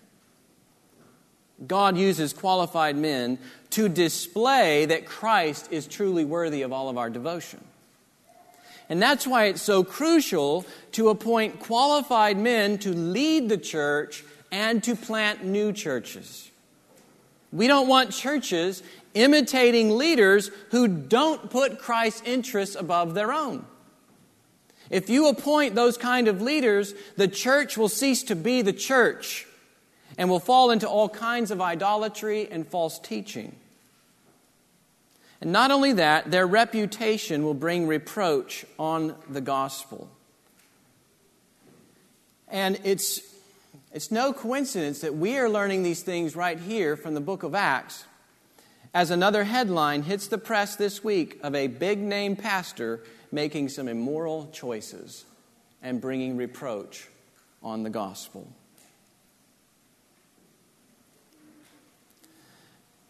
God 1.67 1.97
uses 1.97 2.33
qualified 2.33 2.95
men 2.95 3.37
to 3.71 3.89
display 3.89 4.85
that 4.85 5.05
Christ 5.05 5.67
is 5.71 5.87
truly 5.87 6.25
worthy 6.25 6.61
of 6.61 6.71
all 6.71 6.89
of 6.89 6.97
our 6.97 7.09
devotion. 7.09 7.63
And 8.87 9.01
that's 9.01 9.27
why 9.27 9.45
it's 9.45 9.61
so 9.61 9.83
crucial 9.83 10.65
to 10.93 11.09
appoint 11.09 11.59
qualified 11.59 12.37
men 12.37 12.79
to 12.79 12.91
lead 12.91 13.49
the 13.49 13.57
church 13.57 14.23
and 14.51 14.83
to 14.83 14.95
plant 14.95 15.43
new 15.43 15.71
churches. 15.71 16.49
We 17.51 17.67
don't 17.67 17.87
want 17.87 18.11
churches 18.11 18.81
imitating 19.13 19.97
leaders 19.97 20.49
who 20.71 20.87
don't 20.87 21.49
put 21.49 21.79
Christ's 21.79 22.21
interests 22.25 22.75
above 22.75 23.13
their 23.13 23.31
own. 23.31 23.65
If 24.89 25.09
you 25.09 25.27
appoint 25.27 25.75
those 25.75 25.97
kind 25.97 26.27
of 26.27 26.41
leaders, 26.41 26.95
the 27.15 27.27
church 27.27 27.77
will 27.77 27.89
cease 27.89 28.23
to 28.23 28.35
be 28.35 28.61
the 28.61 28.73
church 28.73 29.45
and 30.19 30.29
will 30.29 30.41
fall 30.41 30.69
into 30.69 30.87
all 30.87 31.07
kinds 31.07 31.49
of 31.49 31.61
idolatry 31.61 32.45
and 32.51 32.67
false 32.67 32.99
teaching. 32.99 33.55
And 35.39 35.53
not 35.53 35.71
only 35.71 35.93
that, 35.93 36.29
their 36.29 36.45
reputation 36.45 37.43
will 37.43 37.53
bring 37.53 37.87
reproach 37.87 38.65
on 38.77 39.15
the 39.29 39.39
gospel. 39.39 40.09
And 42.49 42.77
it's 42.83 43.21
it's 43.93 44.11
no 44.11 44.33
coincidence 44.33 44.99
that 44.99 45.15
we 45.15 45.37
are 45.37 45.49
learning 45.49 45.83
these 45.83 46.03
things 46.03 46.35
right 46.35 46.59
here 46.59 46.97
from 46.97 47.13
the 47.13 47.21
book 47.21 47.41
of 47.43 47.55
Acts 47.55 48.03
as 48.93 49.11
another 49.11 49.45
headline 49.45 50.03
hits 50.03 50.27
the 50.27 50.37
press 50.37 50.75
this 50.75 51.03
week 51.03 51.39
of 51.43 51.55
a 51.55 51.67
big 51.67 51.97
name 51.97 52.35
pastor 52.35 53.03
making 53.31 53.69
some 53.69 53.87
immoral 53.87 54.49
choices 54.51 55.23
and 55.81 56.01
bringing 56.01 56.37
reproach 56.37 57.07
on 57.63 57.83
the 57.83 57.89
gospel. 57.89 58.47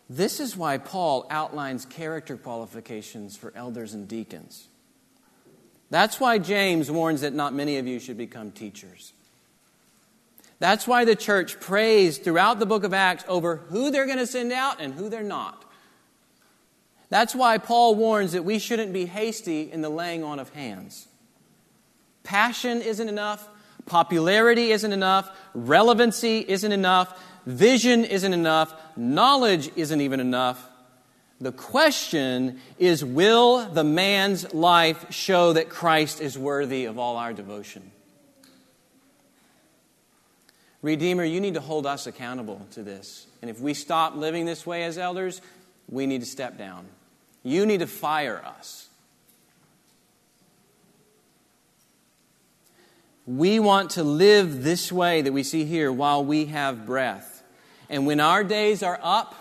This 0.09 0.39
is 0.39 0.57
why 0.57 0.79
Paul 0.79 1.27
outlines 1.29 1.85
character 1.85 2.35
qualifications 2.35 3.37
for 3.37 3.53
elders 3.55 3.93
and 3.93 4.07
deacons. 4.07 4.67
That's 5.91 6.19
why 6.19 6.39
James 6.39 6.89
warns 6.89 7.21
that 7.21 7.33
not 7.33 7.53
many 7.53 7.77
of 7.77 7.87
you 7.87 7.99
should 7.99 8.17
become 8.17 8.51
teachers. 8.51 9.13
That's 10.57 10.87
why 10.87 11.05
the 11.05 11.15
church 11.15 11.59
prays 11.59 12.17
throughout 12.17 12.59
the 12.59 12.65
book 12.65 12.83
of 12.83 12.93
Acts 12.93 13.23
over 13.27 13.57
who 13.57 13.91
they're 13.91 14.05
going 14.05 14.17
to 14.17 14.27
send 14.27 14.51
out 14.51 14.81
and 14.81 14.93
who 14.93 15.09
they're 15.09 15.23
not. 15.23 15.63
That's 17.09 17.33
why 17.33 17.57
Paul 17.57 17.95
warns 17.95 18.33
that 18.33 18.45
we 18.45 18.59
shouldn't 18.59 18.93
be 18.93 19.05
hasty 19.05 19.71
in 19.71 19.81
the 19.81 19.89
laying 19.89 20.23
on 20.23 20.39
of 20.39 20.49
hands. 20.49 21.07
Passion 22.23 22.81
isn't 22.81 23.09
enough, 23.09 23.47
popularity 23.85 24.71
isn't 24.71 24.93
enough, 24.93 25.31
relevancy 25.55 26.45
isn't 26.47 26.71
enough, 26.71 27.19
vision 27.49 28.05
isn't 28.05 28.33
enough, 28.33 28.73
knowledge 28.95 29.71
isn't 29.75 30.01
even 30.01 30.19
enough. 30.19 30.65
The 31.41 31.51
question 31.51 32.59
is 32.77 33.03
will 33.03 33.65
the 33.69 33.83
man's 33.83 34.53
life 34.53 35.11
show 35.11 35.53
that 35.53 35.69
Christ 35.69 36.21
is 36.21 36.37
worthy 36.37 36.85
of 36.85 36.99
all 36.99 37.17
our 37.17 37.33
devotion? 37.33 37.91
Redeemer, 40.81 41.25
you 41.25 41.41
need 41.41 41.55
to 41.55 41.61
hold 41.61 41.85
us 41.85 42.07
accountable 42.07 42.65
to 42.71 42.83
this. 42.83 43.27
And 43.41 43.49
if 43.49 43.59
we 43.59 43.73
stop 43.73 44.15
living 44.15 44.45
this 44.45 44.65
way 44.65 44.83
as 44.83 44.97
elders, 44.97 45.41
we 45.89 46.05
need 46.05 46.21
to 46.21 46.27
step 46.27 46.57
down. 46.57 46.85
You 47.43 47.65
need 47.65 47.79
to 47.79 47.87
fire 47.87 48.41
us. 48.45 48.87
We 53.25 53.59
want 53.59 53.91
to 53.91 54.03
live 54.03 54.63
this 54.63 54.91
way 54.91 55.21
that 55.21 55.31
we 55.31 55.43
see 55.43 55.63
here 55.63 55.91
while 55.91 56.23
we 56.25 56.45
have 56.45 56.85
breath. 56.85 57.28
And 57.89 58.05
when 58.05 58.19
our 58.19 58.43
days 58.43 58.83
are 58.83 58.99
up, 59.01 59.35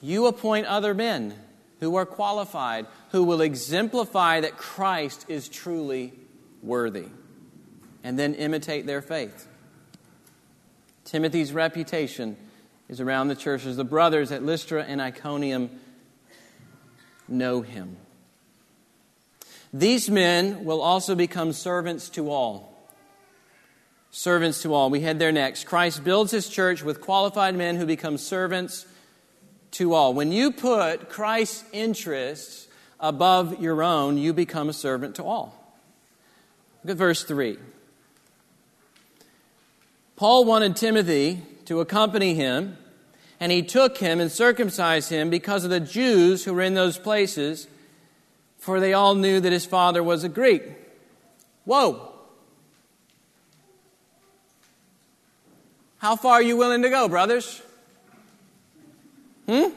you 0.00 0.26
appoint 0.26 0.66
other 0.66 0.94
men 0.94 1.34
who 1.80 1.96
are 1.96 2.06
qualified, 2.06 2.86
who 3.10 3.24
will 3.24 3.40
exemplify 3.40 4.40
that 4.40 4.56
Christ 4.56 5.26
is 5.28 5.48
truly 5.48 6.12
worthy, 6.62 7.08
and 8.02 8.18
then 8.18 8.34
imitate 8.34 8.86
their 8.86 9.02
faith. 9.02 9.46
Timothy's 11.04 11.52
reputation 11.52 12.36
is 12.88 13.00
around 13.00 13.28
the 13.28 13.34
churches. 13.34 13.76
The 13.76 13.84
brothers 13.84 14.32
at 14.32 14.42
Lystra 14.42 14.84
and 14.84 15.00
Iconium 15.00 15.70
know 17.28 17.62
him. 17.62 17.96
These 19.72 20.10
men 20.10 20.64
will 20.64 20.80
also 20.80 21.14
become 21.14 21.52
servants 21.52 22.08
to 22.10 22.30
all. 22.30 22.71
Servants 24.14 24.60
to 24.62 24.74
all. 24.74 24.90
We 24.90 25.00
head 25.00 25.18
there 25.18 25.32
next. 25.32 25.64
Christ 25.64 26.04
builds 26.04 26.30
his 26.30 26.48
church 26.48 26.82
with 26.82 27.00
qualified 27.00 27.56
men 27.56 27.76
who 27.76 27.86
become 27.86 28.18
servants 28.18 28.86
to 29.72 29.94
all. 29.94 30.12
When 30.12 30.32
you 30.32 30.52
put 30.52 31.08
Christ's 31.08 31.64
interests 31.72 32.68
above 33.00 33.60
your 33.60 33.82
own, 33.82 34.18
you 34.18 34.34
become 34.34 34.68
a 34.68 34.74
servant 34.74 35.16
to 35.16 35.24
all. 35.24 35.58
Look 36.84 36.92
at 36.92 36.98
verse 36.98 37.24
3. 37.24 37.56
Paul 40.16 40.44
wanted 40.44 40.76
Timothy 40.76 41.40
to 41.64 41.80
accompany 41.80 42.34
him, 42.34 42.76
and 43.40 43.50
he 43.50 43.62
took 43.62 43.96
him 43.96 44.20
and 44.20 44.30
circumcised 44.30 45.08
him 45.08 45.30
because 45.30 45.64
of 45.64 45.70
the 45.70 45.80
Jews 45.80 46.44
who 46.44 46.52
were 46.52 46.60
in 46.60 46.74
those 46.74 46.98
places, 46.98 47.66
for 48.58 48.78
they 48.78 48.92
all 48.92 49.14
knew 49.14 49.40
that 49.40 49.52
his 49.52 49.64
father 49.64 50.02
was 50.02 50.22
a 50.22 50.28
Greek. 50.28 50.64
Whoa! 51.64 52.11
How 56.02 56.16
far 56.16 56.32
are 56.32 56.42
you 56.42 56.56
willing 56.56 56.82
to 56.82 56.90
go, 56.90 57.08
brothers? 57.08 57.62
Hmm? 59.46 59.68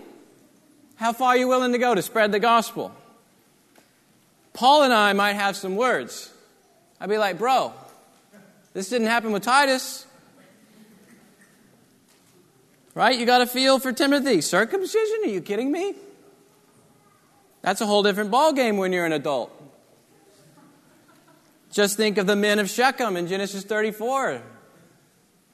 How 0.95 1.13
far 1.13 1.29
are 1.29 1.37
you 1.37 1.47
willing 1.47 1.71
to 1.73 1.77
go 1.77 1.93
to 1.93 2.01
spread 2.01 2.31
the 2.31 2.39
gospel? 2.39 2.91
Paul 4.51 4.81
and 4.81 4.91
I 4.91 5.13
might 5.13 5.33
have 5.33 5.55
some 5.55 5.75
words, 5.75 6.33
I'd 6.99 7.09
be 7.09 7.19
like, 7.19 7.37
bro, 7.37 7.73
this 8.73 8.89
didn't 8.89 9.05
happen 9.05 9.33
with 9.33 9.43
Titus. 9.43 10.07
Right? 12.95 13.19
You 13.19 13.27
got 13.27 13.41
a 13.41 13.45
feel 13.45 13.77
for 13.77 13.93
Timothy. 13.93 14.41
Circumcision? 14.41 15.17
Are 15.25 15.29
you 15.29 15.41
kidding 15.41 15.71
me? 15.71 15.93
That's 17.61 17.81
a 17.81 17.85
whole 17.85 18.01
different 18.01 18.31
ballgame 18.31 18.79
when 18.79 18.91
you're 18.91 19.05
an 19.05 19.13
adult. 19.13 19.51
Just 21.71 21.97
think 21.97 22.17
of 22.17 22.25
the 22.25 22.35
men 22.35 22.57
of 22.57 22.67
Shechem 22.67 23.15
in 23.15 23.27
Genesis 23.27 23.63
34. 23.63 24.41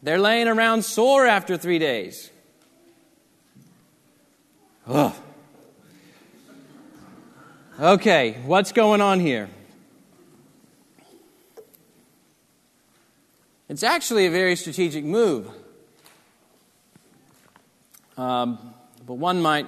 They're 0.03 0.19
laying 0.19 0.47
around 0.47 0.83
sore 0.83 1.27
after 1.27 1.57
three 1.57 1.79
days. 1.79 2.31
Ugh. 4.87 5.13
Okay, 7.79 8.37
what's 8.45 8.71
going 8.71 9.01
on 9.01 9.19
here? 9.19 9.49
It's 13.69 13.83
actually 13.83 14.25
a 14.25 14.31
very 14.31 14.55
strategic 14.55 15.05
move. 15.05 15.49
Um, 18.17 18.73
but 19.05 19.13
one 19.13 19.41
might 19.41 19.67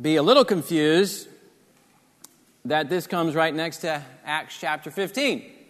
be 0.00 0.16
a 0.16 0.22
little 0.22 0.44
confused 0.44 1.28
that 2.64 2.88
this 2.88 3.06
comes 3.06 3.34
right 3.34 3.54
next 3.54 3.78
to 3.78 4.02
Acts 4.24 4.56
chapter 4.60 4.90
15. 4.90 5.61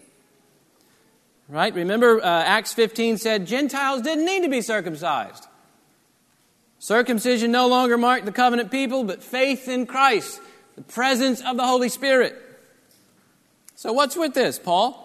Right? 1.48 1.74
Remember, 1.74 2.22
uh, 2.22 2.26
Acts 2.26 2.72
15 2.72 3.18
said 3.18 3.46
Gentiles 3.46 4.02
didn't 4.02 4.24
need 4.24 4.42
to 4.42 4.48
be 4.48 4.62
circumcised. 4.62 5.46
Circumcision 6.78 7.52
no 7.52 7.68
longer 7.68 7.96
marked 7.96 8.24
the 8.24 8.32
covenant 8.32 8.70
people, 8.70 9.04
but 9.04 9.22
faith 9.22 9.68
in 9.68 9.86
Christ, 9.86 10.40
the 10.76 10.82
presence 10.82 11.40
of 11.40 11.56
the 11.56 11.64
Holy 11.64 11.88
Spirit. 11.88 12.34
So, 13.76 13.92
what's 13.92 14.16
with 14.16 14.34
this, 14.34 14.58
Paul? 14.58 14.98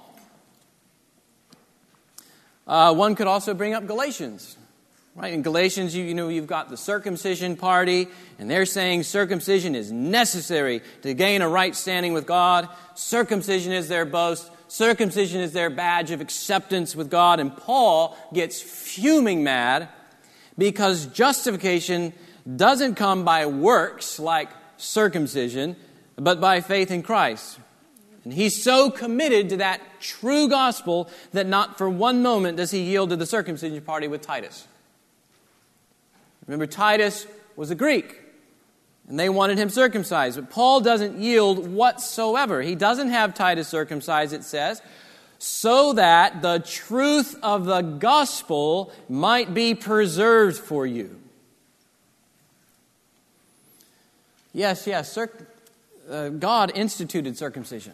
Uh, 2.65 2.93
one 2.93 3.15
could 3.15 3.27
also 3.27 3.53
bring 3.53 3.73
up 3.73 3.87
Galatians. 3.87 4.57
Right? 5.15 5.33
In 5.33 5.41
Galatians, 5.41 5.95
you, 5.95 6.03
you 6.03 6.13
know, 6.13 6.29
you've 6.29 6.45
got 6.45 6.69
the 6.69 6.77
circumcision 6.77 7.55
party, 7.55 8.07
and 8.37 8.51
they're 8.51 8.67
saying 8.67 9.01
circumcision 9.01 9.73
is 9.73 9.91
necessary 9.91 10.83
to 11.01 11.13
gain 11.15 11.41
a 11.41 11.49
right 11.49 11.75
standing 11.75 12.13
with 12.13 12.27
God. 12.27 12.69
Circumcision 12.93 13.73
is 13.73 13.87
their 13.87 14.05
boast. 14.05 14.51
Circumcision 14.67 15.41
is 15.41 15.53
their 15.53 15.69
badge 15.69 16.11
of 16.11 16.21
acceptance 16.21 16.95
with 16.95 17.09
God. 17.09 17.39
And 17.39 17.55
Paul 17.55 18.17
gets 18.33 18.61
fuming 18.61 19.43
mad 19.43 19.89
because 20.57 21.05
justification 21.07 22.13
doesn't 22.55 22.95
come 22.95 23.23
by 23.23 23.45
works 23.45 24.19
like 24.19 24.49
circumcision, 24.77 25.75
but 26.15 26.41
by 26.41 26.61
faith 26.61 26.91
in 26.91 27.03
Christ. 27.03 27.59
And 28.23 28.33
he's 28.33 28.61
so 28.61 28.89
committed 28.91 29.49
to 29.49 29.57
that 29.57 29.81
true 30.01 30.49
gospel 30.49 31.09
that 31.31 31.47
not 31.47 31.77
for 31.77 31.89
one 31.89 32.21
moment 32.21 32.57
does 32.57 32.71
he 32.71 32.81
yield 32.81 33.09
to 33.11 33.15
the 33.15 33.25
circumcision 33.25 33.81
party 33.81 34.07
with 34.07 34.21
Titus. 34.21 34.67
Remember, 36.45 36.67
Titus 36.67 37.25
was 37.55 37.71
a 37.71 37.75
Greek, 37.75 38.21
and 39.07 39.19
they 39.19 39.29
wanted 39.29 39.57
him 39.57 39.69
circumcised. 39.69 40.37
But 40.37 40.49
Paul 40.49 40.81
doesn't 40.81 41.19
yield 41.19 41.67
whatsoever. 41.67 42.61
He 42.61 42.75
doesn't 42.75 43.09
have 43.09 43.33
Titus 43.33 43.67
circumcised, 43.67 44.33
it 44.33 44.43
says, 44.43 44.81
so 45.39 45.93
that 45.93 46.41
the 46.41 46.59
truth 46.59 47.37
of 47.41 47.65
the 47.65 47.81
gospel 47.81 48.91
might 49.07 49.53
be 49.53 49.73
preserved 49.75 50.57
for 50.57 50.85
you. 50.85 51.19
Yes, 54.53 54.87
yes, 54.87 55.11
circ- 55.11 55.47
uh, 56.09 56.29
God 56.29 56.71
instituted 56.73 57.37
circumcision 57.37 57.93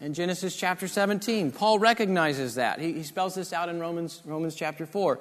in 0.00 0.14
Genesis 0.14 0.56
chapter 0.56 0.88
17. 0.88 1.52
Paul 1.52 1.78
recognizes 1.78 2.54
that. 2.54 2.80
He, 2.80 2.94
he 2.94 3.02
spells 3.02 3.34
this 3.34 3.52
out 3.52 3.68
in 3.68 3.78
Romans, 3.78 4.22
Romans 4.24 4.54
chapter 4.54 4.86
4. 4.86 5.18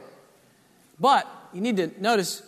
But 1.00 1.28
you 1.54 1.62
need 1.62 1.78
to 1.78 1.92
notice 2.00 2.42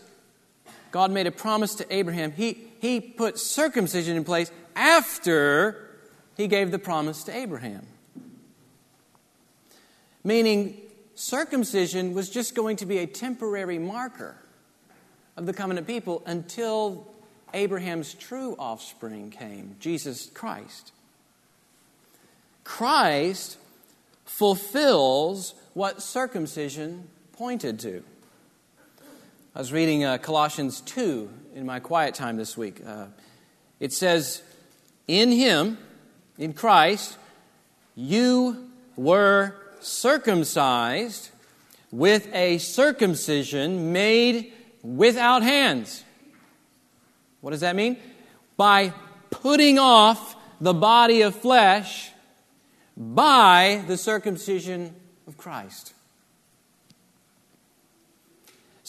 God 0.91 1.12
made 1.12 1.28
a 1.28 1.32
promise 1.32 1.75
to 1.75 1.93
Abraham. 1.93 2.32
He, 2.32 2.58
he 2.80 2.99
put 2.99 3.38
circumcision 3.38 4.17
in 4.17 4.23
place 4.23 4.52
after 4.75 5.89
he 6.36 6.47
gave 6.47 6.71
the 6.71 6.80
promise 6.80 7.23
to 7.25 7.36
Abraham. 7.36 7.86
Meaning, 10.23 10.78
circumcision 11.15 12.13
was 12.13 12.30
just 12.30 12.56
going 12.56 12.78
to 12.78 12.86
be 12.86 12.99
a 12.99 13.08
temporary 13.08 13.80
marker 13.80 14.36
of 15.38 15.45
the 15.45 15.54
covenant 15.54 15.88
people 15.88 16.23
until 16.25 17.08
Abraham's 17.54 18.13
true 18.13 18.56
offspring 18.60 19.30
came, 19.32 19.75
Jesus 19.80 20.30
Christ. 20.34 20.91
Christ 22.63 23.58
fulfills 24.25 25.56
what 25.73 26.02
circumcision 26.02 27.08
pointed 27.34 27.80
to. 27.80 28.04
I 29.60 29.62
was 29.62 29.74
reading 29.74 30.06
uh, 30.06 30.17
Colossians 30.19 30.80
2 30.80 31.30
in 31.54 31.65
my 31.65 31.82
quiet 31.82 32.15
time 32.15 32.38
this 32.38 32.56
week. 32.56 32.82
Uh, 32.88 33.08
it 33.82 33.91
says, 33.91 34.41
In 35.06 35.34
Him, 35.34 35.78
in 36.38 36.54
Christ, 36.54 37.17
you 37.93 38.69
were 38.95 39.54
circumcised 39.82 41.32
with 41.91 42.34
a 42.34 42.58
circumcision 42.60 43.91
made 43.91 44.54
without 44.82 45.43
hands. 45.43 46.06
What 47.41 47.52
does 47.52 47.60
that 47.60 47.76
mean? 47.76 47.98
By 48.56 48.93
putting 49.30 49.78
off 49.78 50.38
the 50.62 50.74
body 50.74 51.22
of 51.22 51.36
flesh 51.36 52.12
by 52.95 53.84
the 53.88 53.98
circumcision 53.98 54.95
of 55.28 55.36
Christ. 55.36 55.93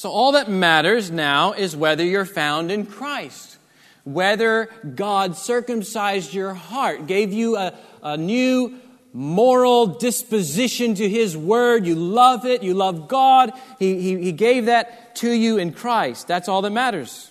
So, 0.01 0.11
all 0.11 0.33
that 0.33 0.49
matters 0.49 1.11
now 1.11 1.53
is 1.53 1.77
whether 1.77 2.03
you're 2.03 2.25
found 2.25 2.73
in 2.73 2.87
Christ, 2.87 3.59
whether 4.05 4.71
God 4.95 5.37
circumcised 5.37 6.33
your 6.33 6.55
heart, 6.55 7.07
gave 7.07 7.35
you 7.35 7.59
a, 7.59 7.75
a 8.03 8.17
new 8.17 8.79
moral 9.13 9.89
disposition 9.89 10.95
to 10.95 11.07
His 11.07 11.37
Word. 11.37 11.85
You 11.85 11.97
love 11.97 12.47
it, 12.47 12.63
you 12.63 12.73
love 12.73 13.09
God. 13.09 13.53
He, 13.79 14.01
he, 14.01 14.17
he 14.23 14.33
gave 14.33 14.65
that 14.65 15.17
to 15.17 15.31
you 15.31 15.59
in 15.59 15.75
Christ. 15.75 16.27
That's 16.27 16.49
all 16.49 16.63
that 16.63 16.71
matters. 16.71 17.31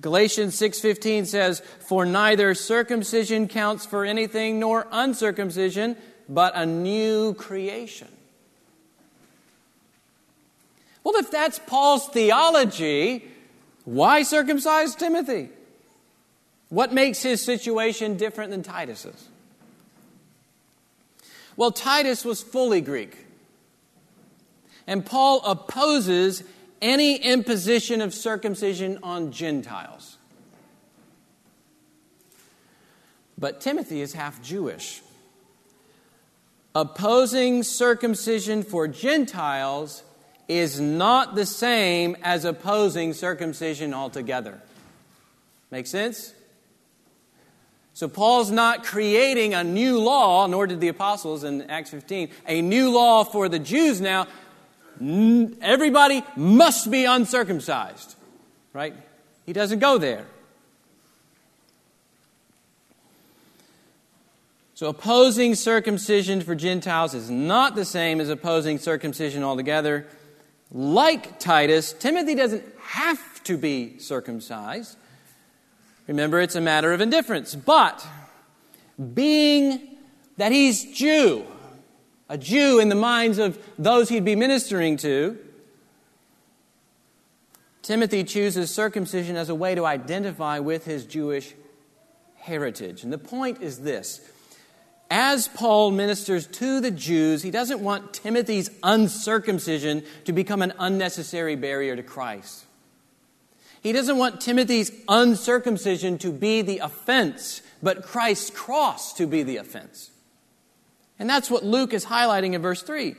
Galatians 0.00 0.54
6:15 0.54 1.26
says, 1.26 1.62
"For 1.80 2.06
neither 2.06 2.54
circumcision 2.54 3.48
counts 3.48 3.84
for 3.84 4.04
anything 4.04 4.60
nor 4.60 4.86
uncircumcision, 4.92 5.96
but 6.28 6.52
a 6.54 6.64
new 6.64 7.34
creation." 7.34 8.06
Well, 11.08 11.16
if 11.22 11.30
that's 11.30 11.58
Paul's 11.58 12.06
theology, 12.08 13.24
why 13.86 14.22
circumcise 14.22 14.94
Timothy? 14.94 15.48
What 16.68 16.92
makes 16.92 17.22
his 17.22 17.42
situation 17.42 18.18
different 18.18 18.50
than 18.50 18.62
Titus's? 18.62 19.30
Well, 21.56 21.70
Titus 21.70 22.26
was 22.26 22.42
fully 22.42 22.82
Greek. 22.82 23.24
And 24.86 25.06
Paul 25.06 25.40
opposes 25.46 26.44
any 26.82 27.16
imposition 27.16 28.02
of 28.02 28.12
circumcision 28.12 28.98
on 29.02 29.32
Gentiles. 29.32 30.18
But 33.38 33.62
Timothy 33.62 34.02
is 34.02 34.12
half 34.12 34.42
Jewish. 34.42 35.00
Opposing 36.74 37.62
circumcision 37.62 38.62
for 38.62 38.86
Gentiles 38.86 40.02
is 40.48 40.80
not 40.80 41.34
the 41.34 41.46
same 41.46 42.16
as 42.22 42.44
opposing 42.44 43.12
circumcision 43.12 43.94
altogether. 43.94 44.60
Make 45.70 45.86
sense? 45.86 46.32
So 47.94 48.08
Paul's 48.08 48.50
not 48.50 48.84
creating 48.84 49.54
a 49.54 49.62
new 49.62 49.98
law, 49.98 50.46
nor 50.46 50.66
did 50.66 50.80
the 50.80 50.88
apostles 50.88 51.44
in 51.44 51.62
Acts 51.62 51.90
15, 51.90 52.30
a 52.46 52.62
new 52.62 52.90
law 52.90 53.24
for 53.24 53.48
the 53.48 53.58
Jews 53.58 54.00
now 54.00 54.26
everybody 55.00 56.24
must 56.36 56.90
be 56.90 57.04
uncircumcised, 57.04 58.16
right? 58.72 58.94
He 59.46 59.52
doesn't 59.52 59.78
go 59.78 59.98
there. 59.98 60.26
So, 64.74 64.88
opposing 64.88 65.56
circumcision 65.56 66.40
for 66.40 66.54
Gentiles 66.54 67.12
is 67.12 67.30
not 67.30 67.74
the 67.74 67.84
same 67.84 68.20
as 68.20 68.28
opposing 68.28 68.78
circumcision 68.78 69.42
altogether. 69.42 70.06
Like 70.70 71.38
Titus, 71.38 71.92
Timothy 71.92 72.34
doesn't 72.34 72.64
have 72.80 73.42
to 73.44 73.56
be 73.56 73.98
circumcised. 73.98 74.96
Remember, 76.06 76.40
it's 76.40 76.54
a 76.54 76.60
matter 76.60 76.92
of 76.92 77.00
indifference. 77.00 77.54
But 77.54 78.06
being 79.14 79.96
that 80.36 80.52
he's 80.52 80.84
Jew, 80.92 81.46
a 82.28 82.36
Jew 82.36 82.80
in 82.80 82.88
the 82.88 82.94
minds 82.94 83.38
of 83.38 83.58
those 83.78 84.08
he'd 84.08 84.24
be 84.24 84.36
ministering 84.36 84.96
to, 84.98 85.38
Timothy 87.82 88.22
chooses 88.22 88.70
circumcision 88.70 89.36
as 89.36 89.48
a 89.48 89.54
way 89.54 89.74
to 89.74 89.86
identify 89.86 90.58
with 90.58 90.84
his 90.84 91.06
Jewish 91.06 91.54
heritage. 92.36 93.02
And 93.02 93.12
the 93.12 93.18
point 93.18 93.62
is 93.62 93.80
this 93.80 94.20
as 95.10 95.48
Paul 95.48 95.90
ministers 95.90 96.46
to 96.46 96.80
the 96.80 96.90
Jews, 96.90 97.42
he 97.42 97.50
doesn't 97.50 97.80
want 97.80 98.12
Timothy's 98.12 98.70
uncircumcision 98.82 100.04
to 100.24 100.32
become 100.32 100.60
an 100.60 100.74
unnecessary 100.78 101.56
barrier 101.56 101.96
to 101.96 102.02
Christ. 102.02 102.66
He 103.80 103.92
doesn't 103.92 104.18
want 104.18 104.40
Timothy's 104.40 104.90
uncircumcision 105.08 106.18
to 106.18 106.30
be 106.30 106.62
the 106.62 106.78
offense, 106.78 107.62
but 107.82 108.02
Christ's 108.02 108.50
cross 108.50 109.14
to 109.14 109.26
be 109.26 109.42
the 109.42 109.56
offense. 109.56 110.10
And 111.18 111.28
that's 111.28 111.50
what 111.50 111.64
Luke 111.64 111.94
is 111.94 112.04
highlighting 112.04 112.52
in 112.52 112.62
verse 112.62 112.82
3. 112.82 113.14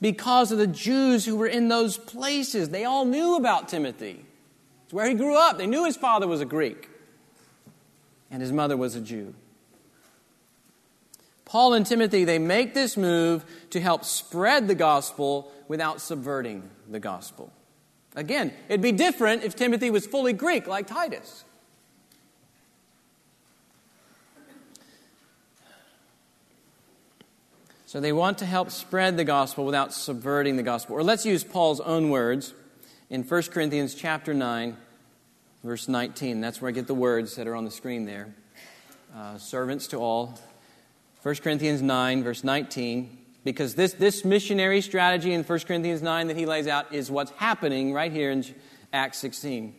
Because 0.00 0.52
of 0.52 0.58
the 0.58 0.66
Jews 0.66 1.24
who 1.24 1.36
were 1.36 1.46
in 1.46 1.68
those 1.68 1.96
places, 1.98 2.70
they 2.70 2.84
all 2.84 3.04
knew 3.04 3.36
about 3.36 3.68
Timothy. 3.68 4.24
It's 4.84 4.92
where 4.92 5.08
he 5.08 5.14
grew 5.14 5.36
up. 5.36 5.56
They 5.56 5.66
knew 5.66 5.84
his 5.84 5.96
father 5.96 6.26
was 6.26 6.40
a 6.40 6.44
Greek 6.44 6.88
and 8.30 8.42
his 8.42 8.52
mother 8.52 8.76
was 8.76 8.94
a 8.94 9.00
Jew. 9.00 9.34
Paul 11.56 11.72
and 11.72 11.86
Timothy, 11.86 12.24
they 12.24 12.38
make 12.38 12.74
this 12.74 12.98
move 12.98 13.42
to 13.70 13.80
help 13.80 14.04
spread 14.04 14.68
the 14.68 14.74
gospel 14.74 15.50
without 15.68 16.02
subverting 16.02 16.68
the 16.86 17.00
gospel. 17.00 17.50
Again, 18.14 18.52
it'd 18.68 18.82
be 18.82 18.92
different 18.92 19.42
if 19.42 19.56
Timothy 19.56 19.88
was 19.88 20.06
fully 20.06 20.34
Greek 20.34 20.66
like 20.66 20.86
Titus. 20.86 21.44
So 27.86 28.00
they 28.00 28.12
want 28.12 28.36
to 28.36 28.44
help 28.44 28.70
spread 28.70 29.16
the 29.16 29.24
gospel 29.24 29.64
without 29.64 29.94
subverting 29.94 30.56
the 30.56 30.62
gospel. 30.62 30.96
Or 30.96 31.02
let's 31.02 31.24
use 31.24 31.42
Paul's 31.42 31.80
own 31.80 32.10
words 32.10 32.52
in 33.08 33.22
1 33.22 33.42
Corinthians 33.44 33.94
chapter 33.94 34.34
9, 34.34 34.76
verse 35.64 35.88
19. 35.88 36.42
That's 36.42 36.60
where 36.60 36.68
I 36.68 36.72
get 36.72 36.86
the 36.86 36.94
words 36.94 37.36
that 37.36 37.46
are 37.46 37.56
on 37.56 37.64
the 37.64 37.70
screen 37.70 38.04
there. 38.04 38.34
Uh, 39.16 39.38
servants 39.38 39.86
to 39.86 39.96
all. 39.96 40.38
1 41.26 41.34
Corinthians 41.42 41.82
9, 41.82 42.22
verse 42.22 42.44
19, 42.44 43.18
because 43.42 43.74
this, 43.74 43.94
this 43.94 44.24
missionary 44.24 44.80
strategy 44.80 45.32
in 45.32 45.42
1 45.42 45.58
Corinthians 45.66 46.00
9 46.00 46.28
that 46.28 46.36
he 46.36 46.46
lays 46.46 46.68
out 46.68 46.94
is 46.94 47.10
what's 47.10 47.32
happening 47.32 47.92
right 47.92 48.12
here 48.12 48.30
in 48.30 48.44
Acts 48.92 49.18
16. 49.18 49.74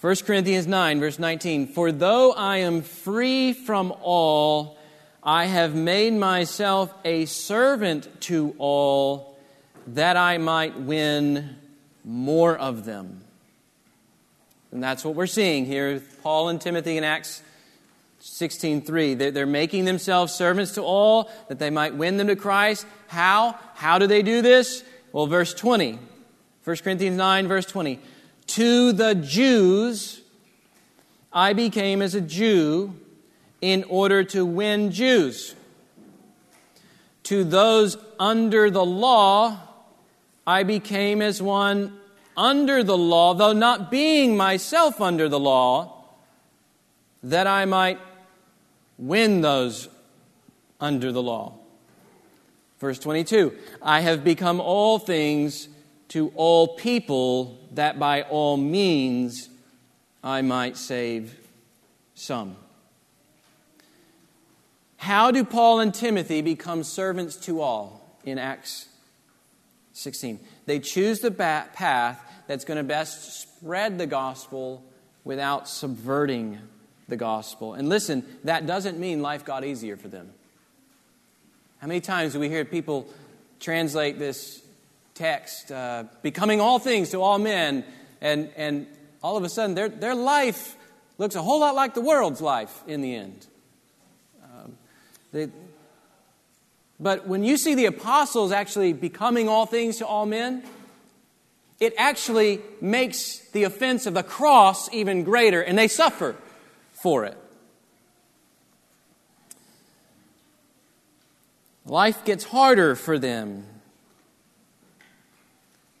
1 0.00 0.16
Corinthians 0.24 0.66
9, 0.66 1.00
verse 1.00 1.18
19, 1.18 1.66
For 1.66 1.92
though 1.92 2.32
I 2.32 2.60
am 2.60 2.80
free 2.80 3.52
from 3.52 3.92
all, 4.00 4.78
I 5.22 5.44
have 5.44 5.74
made 5.74 6.14
myself 6.14 6.90
a 7.04 7.26
servant 7.26 8.08
to 8.22 8.54
all, 8.56 9.36
that 9.88 10.16
I 10.16 10.38
might 10.38 10.80
win 10.80 11.56
more 12.06 12.56
of 12.56 12.86
them. 12.86 13.22
And 14.72 14.82
that's 14.82 15.04
what 15.04 15.14
we're 15.14 15.26
seeing 15.26 15.66
here, 15.66 16.02
Paul 16.22 16.48
and 16.48 16.58
Timothy 16.58 16.96
in 16.96 17.04
Acts 17.04 17.42
16.3. 18.24 19.18
They're, 19.18 19.30
they're 19.30 19.46
making 19.46 19.84
themselves 19.84 20.32
servants 20.32 20.72
to 20.72 20.82
all 20.82 21.30
that 21.48 21.58
they 21.58 21.70
might 21.70 21.94
win 21.94 22.16
them 22.16 22.28
to 22.28 22.36
Christ. 22.36 22.86
How? 23.06 23.58
How 23.74 23.98
do 23.98 24.06
they 24.06 24.22
do 24.22 24.40
this? 24.40 24.82
Well, 25.12 25.26
verse 25.26 25.52
20. 25.52 25.98
1 26.64 26.76
Corinthians 26.78 27.18
9, 27.18 27.46
verse 27.46 27.66
20. 27.66 28.00
To 28.46 28.92
the 28.92 29.14
Jews, 29.14 30.22
I 31.32 31.52
became 31.52 32.00
as 32.00 32.14
a 32.14 32.20
Jew 32.20 32.94
in 33.60 33.84
order 33.84 34.24
to 34.24 34.46
win 34.46 34.90
Jews. 34.90 35.54
To 37.24 37.44
those 37.44 37.98
under 38.18 38.70
the 38.70 38.84
law, 38.84 39.58
I 40.46 40.62
became 40.62 41.20
as 41.20 41.42
one 41.42 41.98
under 42.36 42.82
the 42.82 42.96
law, 42.96 43.34
though 43.34 43.52
not 43.52 43.90
being 43.90 44.36
myself 44.36 45.00
under 45.00 45.28
the 45.28 45.38
law, 45.38 46.04
that 47.22 47.46
I 47.46 47.64
might 47.64 47.98
win 48.98 49.40
those 49.40 49.88
under 50.80 51.12
the 51.12 51.22
law. 51.22 51.54
Verse 52.78 52.98
22 52.98 53.52
I 53.82 54.00
have 54.00 54.24
become 54.24 54.60
all 54.60 54.98
things 54.98 55.68
to 56.08 56.32
all 56.36 56.76
people, 56.76 57.58
that 57.72 57.98
by 57.98 58.22
all 58.22 58.56
means 58.56 59.48
I 60.22 60.42
might 60.42 60.76
save 60.76 61.36
some. 62.14 62.56
How 64.96 65.30
do 65.30 65.44
Paul 65.44 65.80
and 65.80 65.92
Timothy 65.92 66.40
become 66.40 66.84
servants 66.84 67.36
to 67.46 67.60
all 67.60 68.18
in 68.24 68.38
Acts 68.38 68.86
16? 69.92 70.40
They 70.66 70.78
choose 70.78 71.20
the 71.20 71.30
path 71.30 72.20
that's 72.46 72.64
going 72.64 72.78
to 72.78 72.84
best 72.84 73.40
spread 73.40 73.98
the 73.98 74.06
gospel 74.06 74.84
without 75.24 75.68
subverting 75.68 76.58
the 77.08 77.16
gospel. 77.16 77.74
And 77.74 77.88
listen, 77.88 78.24
that 78.44 78.66
doesn't 78.66 78.98
mean 78.98 79.22
life 79.22 79.44
got 79.44 79.64
easier 79.64 79.96
for 79.96 80.08
them. 80.08 80.30
How 81.78 81.86
many 81.86 82.00
times 82.00 82.32
do 82.32 82.40
we 82.40 82.48
hear 82.48 82.64
people 82.64 83.06
translate 83.60 84.18
this 84.18 84.62
text, 85.14 85.70
uh, 85.70 86.04
becoming 86.22 86.60
all 86.60 86.78
things 86.78 87.10
to 87.10 87.20
all 87.20 87.38
men, 87.38 87.84
and, 88.20 88.50
and 88.56 88.86
all 89.22 89.36
of 89.36 89.44
a 89.44 89.48
sudden 89.48 89.74
their, 89.74 89.88
their 89.88 90.14
life 90.14 90.76
looks 91.18 91.34
a 91.34 91.42
whole 91.42 91.60
lot 91.60 91.74
like 91.74 91.94
the 91.94 92.00
world's 92.00 92.40
life 92.40 92.82
in 92.86 93.00
the 93.00 93.14
end? 93.14 93.46
Um, 94.42 94.76
they, 95.32 95.48
but 96.98 97.26
when 97.26 97.44
you 97.44 97.56
see 97.56 97.74
the 97.74 97.86
apostles 97.86 98.50
actually 98.50 98.92
becoming 98.92 99.48
all 99.48 99.66
things 99.66 99.98
to 99.98 100.06
all 100.06 100.26
men, 100.26 100.62
it 101.80 101.92
actually 101.98 102.60
makes 102.80 103.40
the 103.50 103.64
offense 103.64 104.06
of 104.06 104.14
the 104.14 104.22
cross 104.22 104.92
even 104.92 105.22
greater, 105.24 105.60
and 105.60 105.76
they 105.76 105.88
suffer 105.88 106.34
for 107.04 107.26
it. 107.26 107.36
Life 111.84 112.24
gets 112.24 112.44
harder 112.44 112.96
for 112.96 113.18
them. 113.18 113.66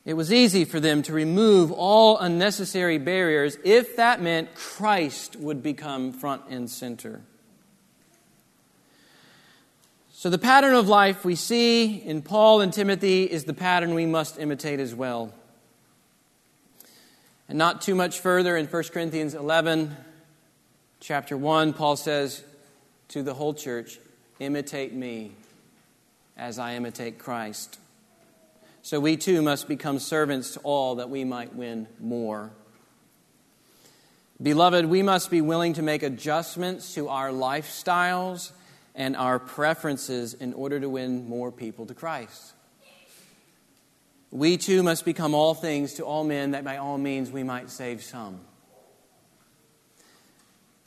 It 0.06 0.14
was 0.14 0.32
easy 0.32 0.64
for 0.64 0.80
them 0.80 1.02
to 1.02 1.12
remove 1.12 1.70
all 1.70 2.16
unnecessary 2.16 2.96
barriers 2.96 3.58
if 3.64 3.96
that 3.96 4.22
meant 4.22 4.54
Christ 4.54 5.36
would 5.36 5.62
become 5.62 6.10
front 6.10 6.44
and 6.48 6.70
center. 6.70 7.20
So, 10.10 10.30
the 10.30 10.38
pattern 10.38 10.74
of 10.74 10.88
life 10.88 11.22
we 11.22 11.34
see 11.34 11.96
in 11.96 12.22
Paul 12.22 12.62
and 12.62 12.72
Timothy 12.72 13.24
is 13.24 13.44
the 13.44 13.52
pattern 13.52 13.92
we 13.92 14.06
must 14.06 14.38
imitate 14.38 14.80
as 14.80 14.94
well. 14.94 15.34
And 17.46 17.58
not 17.58 17.82
too 17.82 17.94
much 17.94 18.20
further 18.20 18.56
in 18.56 18.64
1 18.64 18.82
Corinthians 18.84 19.34
11, 19.34 19.94
chapter 21.04 21.36
1, 21.36 21.74
Paul 21.74 21.96
says 21.96 22.42
to 23.08 23.22
the 23.22 23.34
whole 23.34 23.52
church, 23.52 23.98
Imitate 24.40 24.94
me 24.94 25.32
as 26.34 26.58
I 26.58 26.76
imitate 26.76 27.18
Christ. 27.18 27.78
So 28.80 29.00
we 29.00 29.18
too 29.18 29.42
must 29.42 29.68
become 29.68 29.98
servants 29.98 30.54
to 30.54 30.60
all 30.60 30.94
that 30.96 31.10
we 31.10 31.24
might 31.24 31.54
win 31.54 31.88
more. 32.00 32.50
Beloved, 34.42 34.86
we 34.86 35.02
must 35.02 35.30
be 35.30 35.42
willing 35.42 35.74
to 35.74 35.82
make 35.82 36.02
adjustments 36.02 36.94
to 36.94 37.08
our 37.08 37.28
lifestyles 37.28 38.52
and 38.94 39.14
our 39.14 39.38
preferences 39.38 40.32
in 40.32 40.54
order 40.54 40.80
to 40.80 40.88
win 40.88 41.28
more 41.28 41.52
people 41.52 41.84
to 41.86 41.94
Christ. 41.94 42.54
We 44.30 44.56
too 44.56 44.82
must 44.82 45.04
become 45.04 45.34
all 45.34 45.52
things 45.52 45.94
to 45.94 46.04
all 46.04 46.24
men 46.24 46.52
that 46.52 46.64
by 46.64 46.78
all 46.78 46.96
means 46.96 47.30
we 47.30 47.42
might 47.42 47.68
save 47.68 48.02
some. 48.02 48.40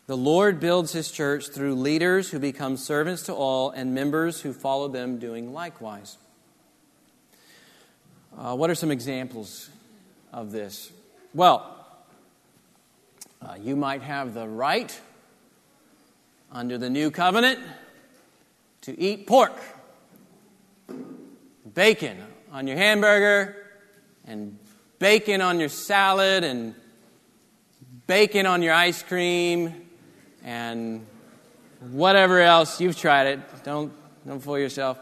The 0.08 0.16
Lord 0.16 0.62
builds 0.62 0.94
his 0.94 1.12
church 1.12 1.50
through 1.50 1.76
leaders 1.76 2.30
who 2.30 2.40
become 2.40 2.78
servants 2.78 3.24
to 3.24 3.34
all 3.34 3.72
and 3.72 3.94
members 3.94 4.40
who 4.40 4.54
follow 4.54 4.88
them 4.88 5.20
doing 5.20 5.52
likewise. 5.52 6.18
Uh, 8.38 8.56
what 8.56 8.70
are 8.70 8.76
some 8.76 8.90
examples 8.90 9.70
of 10.32 10.54
this? 10.54 10.94
Well, 11.34 11.86
uh, 13.42 13.56
you 13.62 13.76
might 13.76 14.02
have 14.02 14.34
the 14.34 14.48
right 14.48 14.98
under 16.54 16.78
the 16.78 16.90
new 16.90 17.12
covenant 17.12 17.60
to 18.84 18.98
eat 18.98 19.28
pork, 19.28 19.60
bacon 21.74 22.18
on 22.54 22.66
your 22.66 22.78
hamburger, 22.78 23.58
and 24.26 24.58
bacon 25.00 25.42
on 25.42 25.60
your 25.60 25.68
salad, 25.68 26.46
and 26.46 26.76
bacon 28.08 28.46
on 28.46 28.62
your 28.62 28.74
ice 28.74 29.04
cream 29.04 29.84
and 30.48 31.06
whatever 31.92 32.40
else 32.40 32.80
you've 32.80 32.98
tried 32.98 33.28
it. 33.28 33.64
Don't 33.64 33.92
don't 34.26 34.40
fool 34.40 34.58
yourself. 34.58 34.98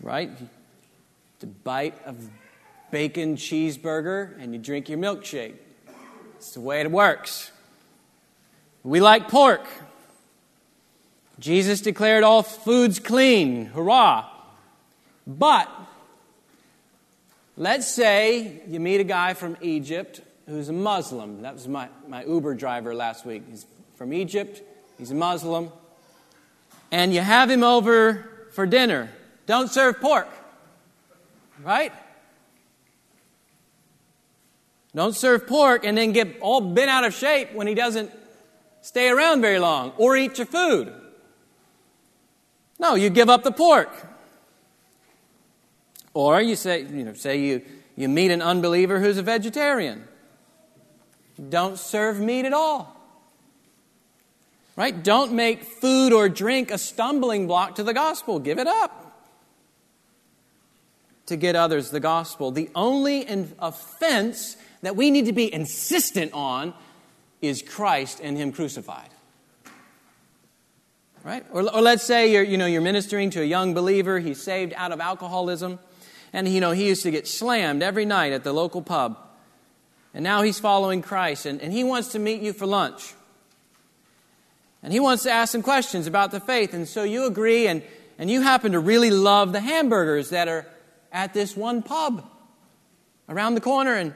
Right? 0.00 0.30
The 1.40 1.46
bite 1.46 1.94
of 2.06 2.16
bacon 2.90 3.36
cheeseburger 3.36 4.40
and 4.42 4.54
you 4.54 4.60
drink 4.60 4.88
your 4.88 4.98
milkshake. 4.98 5.54
It's 6.36 6.54
the 6.54 6.60
way 6.60 6.80
it 6.80 6.90
works. 6.90 7.50
We 8.82 9.00
like 9.00 9.28
pork. 9.28 9.66
Jesus 11.38 11.80
declared 11.80 12.24
all 12.24 12.42
foods 12.42 12.98
clean. 12.98 13.66
Hurrah. 13.66 14.28
But 15.26 15.68
Let's 17.56 17.86
say 17.86 18.62
you 18.66 18.80
meet 18.80 19.00
a 19.00 19.04
guy 19.04 19.34
from 19.34 19.56
Egypt 19.60 20.20
who's 20.46 20.68
a 20.68 20.72
Muslim. 20.72 21.42
That 21.42 21.54
was 21.54 21.68
my, 21.68 21.88
my 22.08 22.24
Uber 22.24 22.54
driver 22.54 22.94
last 22.94 23.24
week. 23.24 23.44
He's 23.48 23.64
from 23.96 24.12
Egypt, 24.12 24.60
he's 24.98 25.12
a 25.12 25.14
Muslim. 25.14 25.70
And 26.90 27.14
you 27.14 27.20
have 27.20 27.50
him 27.50 27.62
over 27.62 28.48
for 28.52 28.66
dinner. 28.66 29.10
Don't 29.46 29.70
serve 29.70 30.00
pork, 30.00 30.28
right? 31.62 31.92
Don't 34.94 35.14
serve 35.14 35.46
pork 35.46 35.84
and 35.84 35.96
then 35.96 36.12
get 36.12 36.40
all 36.40 36.60
bent 36.60 36.90
out 36.90 37.04
of 37.04 37.14
shape 37.14 37.52
when 37.52 37.66
he 37.66 37.74
doesn't 37.74 38.10
stay 38.80 39.08
around 39.08 39.40
very 39.40 39.58
long 39.58 39.92
or 39.96 40.16
eat 40.16 40.38
your 40.38 40.46
food. 40.46 40.92
No, 42.78 42.94
you 42.96 43.10
give 43.10 43.28
up 43.28 43.44
the 43.44 43.52
pork. 43.52 43.90
Or 46.14 46.40
you 46.40 46.56
say, 46.56 46.82
you 46.82 47.04
know, 47.04 47.12
say 47.12 47.40
you, 47.40 47.62
you 47.96 48.08
meet 48.08 48.30
an 48.30 48.40
unbeliever 48.40 49.00
who's 49.00 49.18
a 49.18 49.22
vegetarian. 49.22 50.04
Don't 51.48 51.78
serve 51.78 52.20
meat 52.20 52.46
at 52.46 52.52
all. 52.52 52.96
Right? 54.76 55.02
Don't 55.02 55.32
make 55.32 55.64
food 55.64 56.12
or 56.12 56.28
drink 56.28 56.70
a 56.70 56.78
stumbling 56.78 57.46
block 57.46 57.76
to 57.76 57.82
the 57.82 57.94
gospel. 57.94 58.38
Give 58.38 58.58
it 58.58 58.66
up 58.66 59.04
to 61.26 61.36
get 61.36 61.56
others 61.56 61.90
the 61.90 62.00
gospel. 62.00 62.50
The 62.50 62.70
only 62.74 63.26
offense 63.58 64.56
that 64.82 64.96
we 64.96 65.10
need 65.10 65.26
to 65.26 65.32
be 65.32 65.52
insistent 65.52 66.32
on 66.32 66.74
is 67.40 67.62
Christ 67.62 68.20
and 68.22 68.36
Him 68.36 68.52
crucified. 68.52 69.08
Right? 71.22 71.44
Or, 71.50 71.62
or 71.62 71.80
let's 71.80 72.04
say 72.04 72.32
you're, 72.32 72.42
you 72.42 72.58
know, 72.58 72.66
you're 72.66 72.82
ministering 72.82 73.30
to 73.30 73.40
a 73.40 73.44
young 73.44 73.72
believer, 73.72 74.18
he's 74.18 74.42
saved 74.42 74.74
out 74.76 74.92
of 74.92 75.00
alcoholism, 75.00 75.78
and 76.34 76.48
you 76.48 76.60
know, 76.60 76.72
he 76.72 76.88
used 76.88 77.04
to 77.04 77.12
get 77.12 77.28
slammed 77.28 77.80
every 77.80 78.04
night 78.04 78.32
at 78.32 78.42
the 78.42 78.52
local 78.52 78.82
pub. 78.82 79.16
And 80.12 80.24
now 80.24 80.42
he's 80.42 80.58
following 80.58 81.00
Christ, 81.00 81.46
and, 81.46 81.62
and 81.62 81.72
he 81.72 81.84
wants 81.84 82.08
to 82.08 82.18
meet 82.18 82.42
you 82.42 82.52
for 82.52 82.66
lunch. 82.66 83.14
And 84.82 84.92
he 84.92 84.98
wants 84.98 85.22
to 85.22 85.30
ask 85.30 85.52
some 85.52 85.62
questions 85.62 86.08
about 86.08 86.32
the 86.32 86.40
faith. 86.40 86.74
And 86.74 86.88
so 86.88 87.04
you 87.04 87.26
agree, 87.26 87.68
and, 87.68 87.84
and 88.18 88.28
you 88.28 88.42
happen 88.42 88.72
to 88.72 88.80
really 88.80 89.12
love 89.12 89.52
the 89.52 89.60
hamburgers 89.60 90.30
that 90.30 90.48
are 90.48 90.66
at 91.12 91.34
this 91.34 91.56
one 91.56 91.82
pub 91.82 92.28
around 93.28 93.54
the 93.54 93.60
corner. 93.60 93.94
And, 93.94 94.12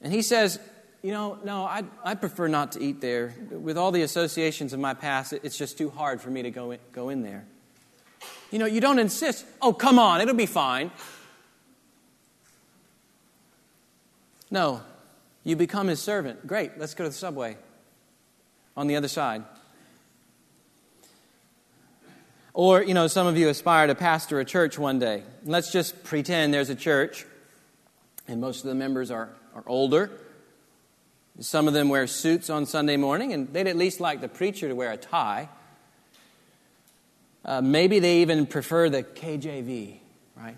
and 0.00 0.12
he 0.12 0.22
says, 0.22 0.58
You 1.02 1.12
know, 1.12 1.38
no, 1.44 1.64
I, 1.64 1.84
I 2.02 2.16
prefer 2.16 2.48
not 2.48 2.72
to 2.72 2.82
eat 2.82 3.00
there. 3.00 3.32
With 3.48 3.78
all 3.78 3.92
the 3.92 4.02
associations 4.02 4.72
of 4.72 4.80
my 4.80 4.94
past, 4.94 5.32
it's 5.32 5.56
just 5.56 5.78
too 5.78 5.88
hard 5.88 6.20
for 6.20 6.30
me 6.30 6.42
to 6.42 6.50
go 6.50 6.72
in, 6.72 6.80
go 6.92 7.10
in 7.10 7.22
there. 7.22 7.44
You 8.52 8.58
know, 8.58 8.66
you 8.66 8.82
don't 8.82 8.98
insist. 8.98 9.46
Oh, 9.60 9.72
come 9.72 9.98
on, 9.98 10.20
it'll 10.20 10.34
be 10.34 10.46
fine. 10.46 10.90
No, 14.50 14.82
you 15.42 15.56
become 15.56 15.88
his 15.88 16.00
servant. 16.00 16.46
Great, 16.46 16.78
let's 16.78 16.92
go 16.92 17.04
to 17.04 17.10
the 17.10 17.16
subway 17.16 17.56
on 18.76 18.86
the 18.86 18.96
other 18.96 19.08
side. 19.08 19.42
Or, 22.52 22.82
you 22.82 22.92
know, 22.92 23.06
some 23.06 23.26
of 23.26 23.38
you 23.38 23.48
aspire 23.48 23.86
to 23.86 23.94
pastor 23.94 24.38
a 24.38 24.44
church 24.44 24.78
one 24.78 24.98
day. 24.98 25.22
Let's 25.44 25.72
just 25.72 26.04
pretend 26.04 26.52
there's 26.52 26.68
a 26.68 26.74
church, 26.74 27.24
and 28.28 28.42
most 28.42 28.62
of 28.62 28.68
the 28.68 28.74
members 28.74 29.10
are, 29.10 29.30
are 29.54 29.64
older. 29.66 30.10
Some 31.40 31.66
of 31.66 31.72
them 31.72 31.88
wear 31.88 32.06
suits 32.06 32.50
on 32.50 32.66
Sunday 32.66 32.98
morning, 32.98 33.32
and 33.32 33.50
they'd 33.54 33.66
at 33.66 33.76
least 33.76 34.00
like 34.00 34.20
the 34.20 34.28
preacher 34.28 34.68
to 34.68 34.74
wear 34.74 34.92
a 34.92 34.98
tie. 34.98 35.48
Uh, 37.44 37.60
maybe 37.60 37.98
they 37.98 38.18
even 38.18 38.46
prefer 38.46 38.88
the 38.88 39.02
KJV, 39.02 39.98
right? 40.36 40.56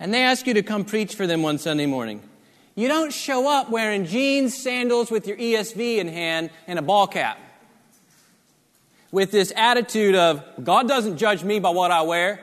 And 0.00 0.14
they 0.14 0.22
ask 0.22 0.46
you 0.46 0.54
to 0.54 0.62
come 0.62 0.84
preach 0.84 1.14
for 1.14 1.26
them 1.26 1.42
one 1.42 1.58
Sunday 1.58 1.86
morning. 1.86 2.22
You 2.74 2.88
don't 2.88 3.12
show 3.12 3.50
up 3.50 3.70
wearing 3.70 4.06
jeans, 4.06 4.56
sandals 4.56 5.10
with 5.10 5.26
your 5.26 5.36
ESV 5.36 5.98
in 5.98 6.08
hand, 6.08 6.50
and 6.66 6.78
a 6.78 6.82
ball 6.82 7.06
cap 7.06 7.38
with 9.10 9.30
this 9.30 9.52
attitude 9.56 10.14
of, 10.14 10.42
God 10.62 10.88
doesn't 10.88 11.16
judge 11.16 11.42
me 11.42 11.58
by 11.58 11.70
what 11.70 11.90
I 11.90 12.02
wear. 12.02 12.40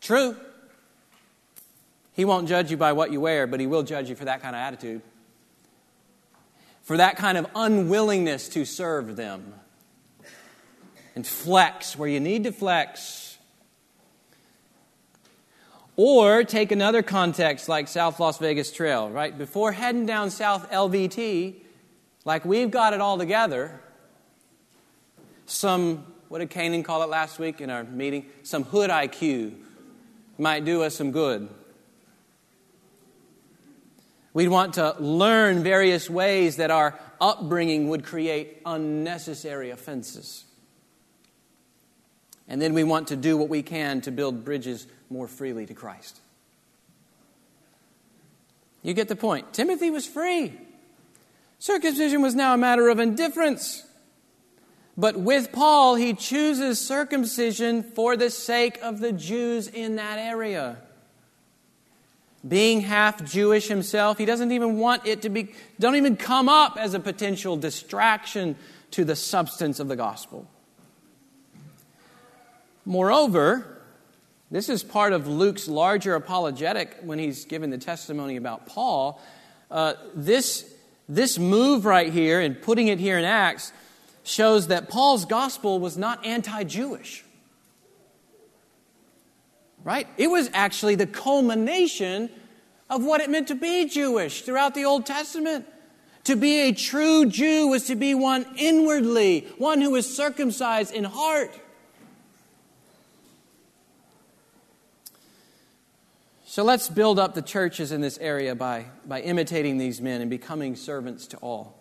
True. 0.00 0.36
He 2.14 2.24
won't 2.24 2.48
judge 2.48 2.70
you 2.70 2.76
by 2.76 2.92
what 2.92 3.10
you 3.10 3.20
wear, 3.20 3.46
but 3.46 3.60
He 3.60 3.66
will 3.66 3.82
judge 3.82 4.08
you 4.08 4.16
for 4.16 4.24
that 4.26 4.40
kind 4.40 4.54
of 4.54 4.60
attitude, 4.60 5.02
for 6.84 6.98
that 6.98 7.16
kind 7.16 7.36
of 7.36 7.46
unwillingness 7.54 8.48
to 8.50 8.64
serve 8.64 9.16
them. 9.16 9.54
And 11.16 11.26
flex 11.26 11.96
where 11.96 12.08
you 12.08 12.20
need 12.20 12.44
to 12.44 12.52
flex. 12.52 13.38
Or 15.96 16.44
take 16.44 16.72
another 16.72 17.02
context 17.02 17.68
like 17.68 17.88
South 17.88 18.20
Las 18.20 18.38
Vegas 18.38 18.72
Trail, 18.72 19.10
right? 19.10 19.36
Before 19.36 19.72
heading 19.72 20.06
down 20.06 20.30
South 20.30 20.70
LVT, 20.70 21.54
like 22.24 22.44
we've 22.44 22.70
got 22.70 22.92
it 22.92 23.00
all 23.00 23.16
together, 23.16 23.80
some, 25.46 26.04
what 26.28 26.40
did 26.40 26.50
Canaan 26.50 26.82
call 26.82 27.02
it 27.02 27.08
last 27.08 27.38
week 27.38 27.60
in 27.60 27.70
our 27.70 27.84
meeting? 27.84 28.26
Some 28.42 28.64
hood 28.64 28.90
IQ 28.90 29.54
might 30.36 30.64
do 30.64 30.82
us 30.82 30.96
some 30.96 31.12
good. 31.12 31.48
We'd 34.34 34.48
want 34.48 34.74
to 34.74 34.96
learn 34.98 35.62
various 35.62 36.10
ways 36.10 36.56
that 36.56 36.72
our 36.72 36.98
upbringing 37.20 37.88
would 37.88 38.04
create 38.04 38.60
unnecessary 38.66 39.70
offenses. 39.70 40.44
And 42.48 42.60
then 42.60 42.74
we 42.74 42.82
want 42.82 43.08
to 43.08 43.16
do 43.16 43.36
what 43.36 43.48
we 43.48 43.62
can 43.62 44.00
to 44.02 44.10
build 44.10 44.44
bridges 44.44 44.86
more 45.08 45.28
freely 45.28 45.66
to 45.66 45.74
Christ. 45.74 46.20
You 48.82 48.92
get 48.92 49.08
the 49.08 49.16
point. 49.16 49.54
Timothy 49.54 49.90
was 49.90 50.04
free. 50.04 50.52
Circumcision 51.60 52.20
was 52.20 52.34
now 52.34 52.54
a 52.54 52.58
matter 52.58 52.88
of 52.88 52.98
indifference. 52.98 53.86
But 54.96 55.16
with 55.16 55.52
Paul, 55.52 55.94
he 55.94 56.12
chooses 56.12 56.84
circumcision 56.84 57.82
for 57.82 58.16
the 58.16 58.30
sake 58.30 58.78
of 58.82 59.00
the 59.00 59.12
Jews 59.12 59.68
in 59.68 59.96
that 59.96 60.18
area. 60.18 60.76
Being 62.46 62.82
half 62.82 63.24
Jewish 63.24 63.68
himself, 63.68 64.18
he 64.18 64.26
doesn't 64.26 64.52
even 64.52 64.78
want 64.78 65.06
it 65.06 65.22
to 65.22 65.30
be, 65.30 65.54
don't 65.80 65.96
even 65.96 66.16
come 66.16 66.48
up 66.48 66.76
as 66.78 66.92
a 66.94 67.00
potential 67.00 67.56
distraction 67.56 68.56
to 68.90 69.04
the 69.04 69.16
substance 69.16 69.80
of 69.80 69.88
the 69.88 69.96
gospel. 69.96 70.46
Moreover, 72.84 73.82
this 74.50 74.68
is 74.68 74.84
part 74.84 75.12
of 75.12 75.26
Luke's 75.26 75.68
larger 75.68 76.14
apologetic 76.14 76.98
when 77.02 77.18
he's 77.18 77.44
given 77.46 77.70
the 77.70 77.78
testimony 77.78 78.36
about 78.36 78.66
Paul. 78.66 79.20
Uh, 79.70 79.94
this, 80.14 80.70
this 81.08 81.38
move 81.38 81.86
right 81.86 82.12
here 82.12 82.40
and 82.40 82.60
putting 82.60 82.88
it 82.88 83.00
here 83.00 83.18
in 83.18 83.24
Acts 83.24 83.72
shows 84.22 84.68
that 84.68 84.88
Paul's 84.88 85.24
gospel 85.24 85.80
was 85.80 85.96
not 85.96 86.24
anti 86.24 86.62
Jewish. 86.64 87.23
Right? 89.84 90.08
It 90.16 90.28
was 90.28 90.50
actually 90.54 90.94
the 90.94 91.06
culmination 91.06 92.30
of 92.88 93.04
what 93.04 93.20
it 93.20 93.28
meant 93.28 93.48
to 93.48 93.54
be 93.54 93.86
Jewish 93.86 94.42
throughout 94.42 94.74
the 94.74 94.86
Old 94.86 95.04
Testament. 95.04 95.66
To 96.24 96.36
be 96.36 96.68
a 96.68 96.72
true 96.72 97.26
Jew 97.26 97.68
was 97.68 97.84
to 97.86 97.94
be 97.94 98.14
one 98.14 98.46
inwardly, 98.56 99.46
one 99.58 99.82
who 99.82 99.90
was 99.90 100.12
circumcised 100.14 100.92
in 100.94 101.04
heart. 101.04 101.54
So 106.46 106.62
let's 106.62 106.88
build 106.88 107.18
up 107.18 107.34
the 107.34 107.42
churches 107.42 107.92
in 107.92 108.00
this 108.00 108.16
area 108.18 108.54
by, 108.54 108.86
by 109.04 109.20
imitating 109.20 109.76
these 109.76 110.00
men 110.00 110.20
and 110.20 110.30
becoming 110.30 110.76
servants 110.76 111.26
to 111.28 111.36
all. 111.38 111.76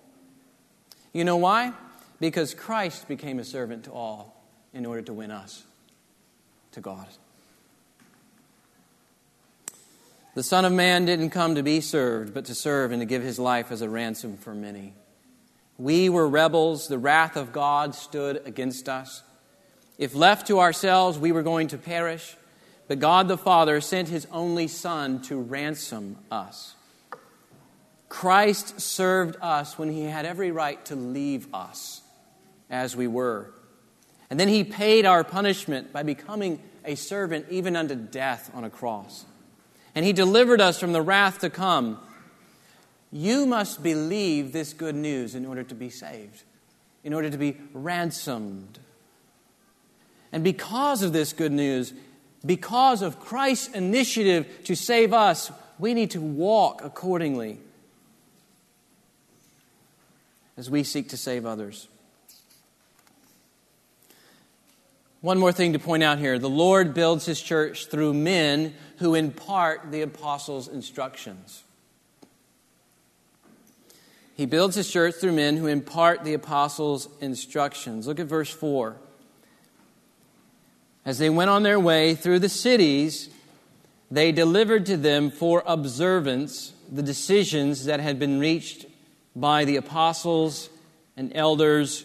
You 1.13 1.23
know 1.23 1.37
why? 1.37 1.73
Because 2.19 2.53
Christ 2.53 3.07
became 3.07 3.39
a 3.39 3.43
servant 3.45 3.85
to 3.85 3.91
all 3.91 4.43
in 4.73 4.85
order 4.85 5.03
to 5.03 5.13
win 5.13 5.31
us 5.31 5.63
to 6.71 6.81
God. 6.81 7.05
The 10.35 10.43
Son 10.43 10.65
of 10.65 10.73
Man 10.73 11.05
didn't 11.05 11.29
come 11.29 11.55
to 11.55 11.63
be 11.63 11.79
served, 11.79 12.33
but 12.33 12.45
to 12.45 12.55
serve 12.55 12.91
and 12.91 13.01
to 13.01 13.05
give 13.05 13.21
his 13.21 13.37
life 13.37 13.71
as 13.71 13.83
a 13.83 13.89
ransom 13.89 14.37
for 14.37 14.55
many. 14.55 14.93
We 15.77 16.09
were 16.09 16.27
rebels. 16.27 16.87
The 16.87 16.97
wrath 16.97 17.35
of 17.35 17.53
God 17.53 17.93
stood 17.93 18.41
against 18.45 18.89
us. 18.89 19.21
If 19.99 20.15
left 20.15 20.47
to 20.47 20.59
ourselves, 20.59 21.19
we 21.19 21.31
were 21.31 21.43
going 21.43 21.67
to 21.67 21.77
perish. 21.77 22.35
But 22.87 22.99
God 22.99 23.27
the 23.27 23.37
Father 23.37 23.79
sent 23.79 24.09
his 24.09 24.25
only 24.31 24.67
Son 24.67 25.21
to 25.23 25.39
ransom 25.39 26.17
us. 26.31 26.73
Christ 28.09 28.81
served 28.81 29.37
us 29.39 29.77
when 29.77 29.89
he 29.89 30.03
had 30.03 30.25
every 30.25 30.51
right 30.51 30.83
to 30.85 30.95
leave 30.95 31.47
us 31.53 32.01
as 32.71 32.95
we 32.95 33.05
were. 33.05 33.51
And 34.31 34.39
then 34.39 34.47
he 34.47 34.63
paid 34.63 35.05
our 35.05 35.23
punishment 35.23 35.93
by 35.93 36.01
becoming 36.01 36.59
a 36.83 36.95
servant 36.95 37.45
even 37.51 37.75
unto 37.75 37.93
death 37.93 38.49
on 38.55 38.63
a 38.63 38.69
cross. 38.69 39.25
And 39.95 40.05
he 40.05 40.13
delivered 40.13 40.59
us 40.59 40.79
from 40.79 40.93
the 40.93 41.01
wrath 41.01 41.39
to 41.39 41.49
come. 41.49 41.99
You 43.11 43.45
must 43.45 43.83
believe 43.83 44.51
this 44.51 44.73
good 44.73 44.95
news 44.95 45.35
in 45.35 45.45
order 45.45 45.63
to 45.63 45.75
be 45.75 45.89
saved, 45.89 46.43
in 47.03 47.13
order 47.13 47.29
to 47.29 47.37
be 47.37 47.57
ransomed. 47.73 48.79
And 50.31 50.43
because 50.43 51.03
of 51.03 51.13
this 51.13 51.31
good 51.31 51.51
news, 51.51 51.93
because 52.43 53.03
of 53.03 53.19
Christ's 53.19 53.67
initiative 53.75 54.47
to 54.65 54.75
save 54.75 55.13
us, 55.13 55.51
we 55.77 55.93
need 55.93 56.11
to 56.11 56.21
walk 56.21 56.83
accordingly 56.83 57.59
as 60.57 60.69
we 60.69 60.83
seek 60.83 61.09
to 61.09 61.17
save 61.17 61.45
others. 61.45 61.87
One 65.23 65.39
more 65.39 65.53
thing 65.53 65.71
to 65.71 65.79
point 65.79 66.03
out 66.03 66.19
here 66.19 66.37
the 66.37 66.49
Lord 66.49 66.93
builds 66.93 67.25
his 67.25 67.39
church 67.39 67.85
through 67.85 68.13
men 68.13 68.73
who 68.97 69.15
impart 69.15 69.89
the 69.89 70.01
apostles' 70.01 70.67
instructions. 70.67 71.63
He 74.35 74.45
builds 74.45 74.75
his 74.75 74.91
church 74.91 75.15
through 75.15 75.31
men 75.31 75.55
who 75.55 75.67
impart 75.67 76.25
the 76.25 76.33
apostles' 76.33 77.07
instructions. 77.21 78.05
Look 78.05 78.19
at 78.19 78.25
verse 78.25 78.49
4. 78.49 78.97
As 81.05 81.19
they 81.19 81.29
went 81.29 81.49
on 81.49 81.63
their 81.63 81.79
way 81.79 82.15
through 82.15 82.39
the 82.39 82.49
cities, 82.49 83.29
they 84.11 84.33
delivered 84.33 84.85
to 84.87 84.97
them 84.97 85.31
for 85.31 85.63
observance 85.65 86.73
the 86.91 87.01
decisions 87.01 87.85
that 87.85 88.01
had 88.01 88.19
been 88.19 88.41
reached 88.41 88.87
by 89.37 89.63
the 89.63 89.77
apostles 89.77 90.69
and 91.15 91.31
elders 91.33 92.03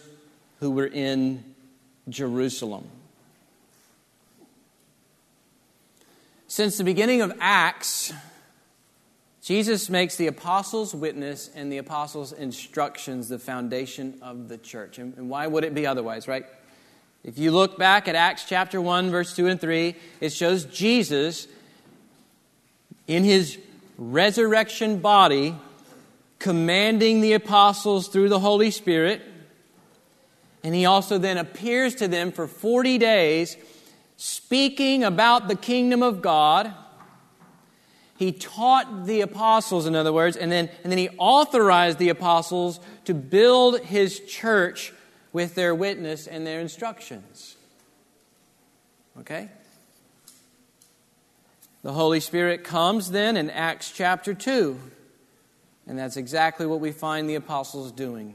who 0.61 0.70
were 0.70 0.87
in 0.87 1.42
Jerusalem. 2.09 2.88
Since 6.50 6.78
the 6.78 6.84
beginning 6.84 7.20
of 7.20 7.37
Acts, 7.40 8.11
Jesus 9.42 9.90
makes 9.90 10.16
the 10.16 10.28
apostles' 10.28 10.94
witness 10.94 11.50
and 11.54 11.70
the 11.70 11.76
apostles' 11.76 12.32
instructions 12.32 13.28
the 13.28 13.38
foundation 13.38 14.18
of 14.22 14.48
the 14.48 14.56
church. 14.56 14.98
And 14.98 15.28
why 15.28 15.46
would 15.46 15.62
it 15.62 15.74
be 15.74 15.87
otherwise, 15.87 16.26
right? 16.26 16.46
If 17.22 17.38
you 17.38 17.50
look 17.50 17.78
back 17.78 18.08
at 18.08 18.14
Acts 18.14 18.46
chapter 18.46 18.80
1, 18.80 19.11
verse 19.11 19.37
2 19.37 19.46
and 19.46 19.61
3, 19.61 19.94
it 20.22 20.32
shows 20.32 20.64
Jesus 20.64 21.48
in 23.06 23.24
his 23.24 23.58
resurrection 23.98 25.00
body 25.00 25.54
commanding 26.38 27.20
the 27.20 27.34
apostles 27.34 28.08
through 28.08 28.30
the 28.30 28.38
Holy 28.38 28.70
Spirit. 28.70 29.20
And 30.64 30.74
he 30.74 30.87
also 30.87 31.18
then 31.18 31.37
appears 31.37 31.96
to 31.96 32.08
them 32.08 32.32
for 32.32 32.46
40 32.46 32.96
days, 32.96 33.56
speaking 34.18 35.04
about 35.04 35.46
the 35.46 35.54
kingdom 35.54 36.02
of 36.02 36.20
God. 36.20 36.74
He 38.16 38.33
taught 38.33 39.07
the 39.07 39.20
apostles, 39.20 39.87
in 39.87 39.94
other 39.94 40.12
words, 40.12 40.37
and 40.37 40.50
then, 40.50 40.68
and 40.83 40.90
then 40.90 40.98
he 40.98 41.09
authorized 41.18 41.98
the 41.98 42.09
apostles 42.09 42.81
to 43.04 43.14
build 43.14 43.78
his 43.81 44.18
church 44.20 44.92
with 45.33 45.54
their 45.54 45.72
witness 45.72 46.26
and 46.26 46.44
their 46.44 46.61
instructions. 46.61 47.57
Okay? 49.20 49.48
The 51.83 51.92
Holy 51.92 52.18
Spirit 52.18 52.64
comes 52.64 53.12
then 53.12 53.37
in 53.37 53.50
Acts 53.50 53.92
chapter 53.92 54.35
2. 54.35 54.81
And 55.87 55.96
that's 55.96 56.16
exactly 56.16 56.66
what 56.66 56.81
we 56.81 56.90
find 56.90 57.31
the 57.31 57.37
apostles 57.37 57.92
doing. 57.92 58.35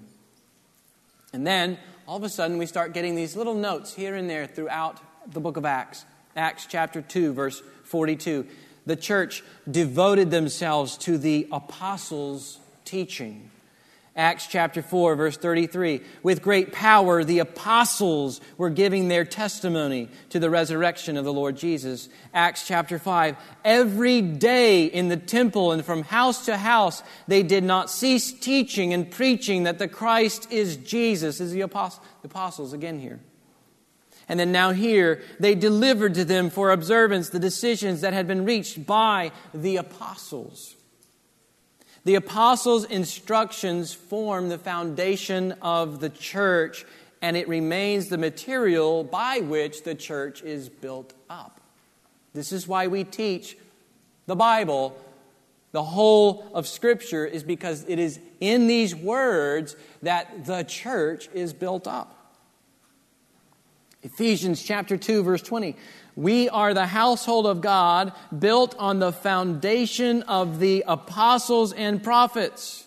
And 1.34 1.46
then, 1.46 1.78
all 2.08 2.15
of 2.15 2.24
a 2.24 2.30
sudden, 2.30 2.58
we 2.58 2.67
start 2.67 2.93
getting 2.93 3.15
these 3.15 3.36
little 3.36 3.54
notes 3.54 3.93
here 3.93 4.15
and 4.15 4.30
there 4.30 4.48
throughout 4.48 5.02
the 5.32 5.40
book 5.40 5.58
of 5.58 5.66
Acts. 5.66 6.06
Acts 6.36 6.66
chapter 6.68 7.02
2, 7.02 7.34
verse 7.34 7.62
42. 7.86 8.48
The 8.86 8.96
church 8.96 9.44
devoted 9.70 10.32
themselves 10.32 10.98
to 11.00 11.18
the 11.18 11.48
apostles' 11.52 12.60
teaching. 12.86 13.50
Acts 14.16 14.46
chapter 14.46 14.84
4, 14.84 15.16
verse 15.16 15.38
33. 15.38 16.02
With 16.22 16.44
great 16.44 16.72
power, 16.72 17.24
the 17.24 17.40
apostles 17.40 18.42
were 18.58 18.70
giving 18.70 19.08
their 19.08 19.26
testimony 19.26 20.08
to 20.30 20.40
the 20.40 20.52
resurrection 20.52 21.18
of 21.18 21.26
the 21.26 21.34
Lord 21.34 21.58
Jesus. 21.58 22.10
Acts 22.32 22.68
chapter 22.68 23.00
5. 23.00 23.36
Every 23.66 24.22
day 24.22 24.86
in 24.86 25.08
the 25.08 25.18
temple 25.18 25.72
and 25.72 25.84
from 25.84 26.04
house 26.04 26.46
to 26.46 26.58
house, 26.58 27.02
they 27.28 27.42
did 27.42 27.64
not 27.64 27.90
cease 27.90 28.32
teaching 28.32 28.94
and 28.94 29.10
preaching 29.10 29.64
that 29.64 29.80
the 29.80 29.88
Christ 29.88 30.52
is 30.52 30.78
Jesus. 30.78 31.40
Is 31.40 31.52
the 31.52 31.62
apostles, 31.62 32.06
the 32.22 32.28
apostles 32.28 32.74
again 32.74 33.00
here. 33.00 33.20
And 34.30 34.40
then 34.40 34.52
now 34.52 34.72
here, 34.72 35.22
they 35.40 35.56
delivered 35.56 36.14
to 36.16 36.26
them 36.26 36.50
for 36.50 36.72
observance 36.72 37.30
the 37.30 37.40
decisions 37.40 38.02
that 38.02 38.14
had 38.14 38.28
been 38.28 38.46
reached 38.46 38.86
by 38.86 39.32
the 39.54 39.78
apostles. 39.78 40.76
The 42.06 42.16
apostles' 42.16 42.86
instructions 42.86 43.94
form 43.94 44.50
the 44.50 44.58
foundation 44.58 45.54
of 45.62 46.00
the 46.00 46.10
church, 46.10 46.86
and 47.22 47.38
it 47.38 47.48
remains 47.48 48.10
the 48.10 48.18
material 48.18 49.04
by 49.04 49.40
which 49.40 49.84
the 49.84 49.96
church 49.96 50.42
is 50.42 50.68
built 50.68 51.14
up. 51.30 51.62
This 52.34 52.52
is 52.52 52.68
why 52.68 52.88
we 52.88 53.04
teach 53.04 53.58
the 54.26 54.36
Bible. 54.36 54.98
The 55.72 55.84
whole 55.84 56.50
of 56.54 56.68
Scripture 56.68 57.26
is 57.26 57.44
because 57.44 57.86
it 57.88 58.00
is 58.00 58.20
in 58.40 58.68
these 58.68 58.96
words 58.96 59.76
that 60.02 60.46
the 60.46 60.64
church 60.64 61.30
is 61.34 61.54
built 61.54 61.88
up. 61.88 62.23
Ephesians 64.04 64.62
chapter 64.62 64.98
2 64.98 65.24
verse 65.24 65.42
20 65.42 65.76
we 66.16 66.48
are 66.50 66.74
the 66.74 66.86
household 66.86 67.48
of 67.48 67.62
God, 67.62 68.13
built 68.38 68.76
on 68.78 69.00
the 69.00 69.12
foundation 69.12 70.22
of 70.24 70.60
the 70.60 70.84
apostles 70.88 71.74
and 71.74 72.04
prophets, 72.04 72.86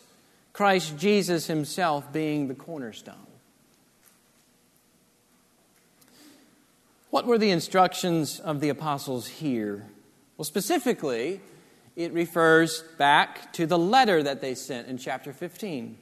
Christ 0.53 0.97
Jesus 0.97 1.47
himself 1.47 2.13
being 2.13 2.47
the 2.47 2.55
cornerstone. 2.55 3.15
What 7.11 7.27
were 7.27 7.39
the 7.39 7.51
instructions 7.51 8.39
of 8.39 8.61
the 8.61 8.69
apostles 8.69 9.27
here? 9.27 9.87
Well, 10.37 10.45
specifically, 10.45 11.41
it 11.97 12.13
refers 12.13 12.83
back 12.99 13.53
to 13.55 13.67
the 13.67 13.79
letter 13.79 14.23
that 14.23 14.41
they 14.41 14.55
sent 14.55 14.87
in 14.87 14.99
chapter 14.99 15.33
15. 15.33 15.97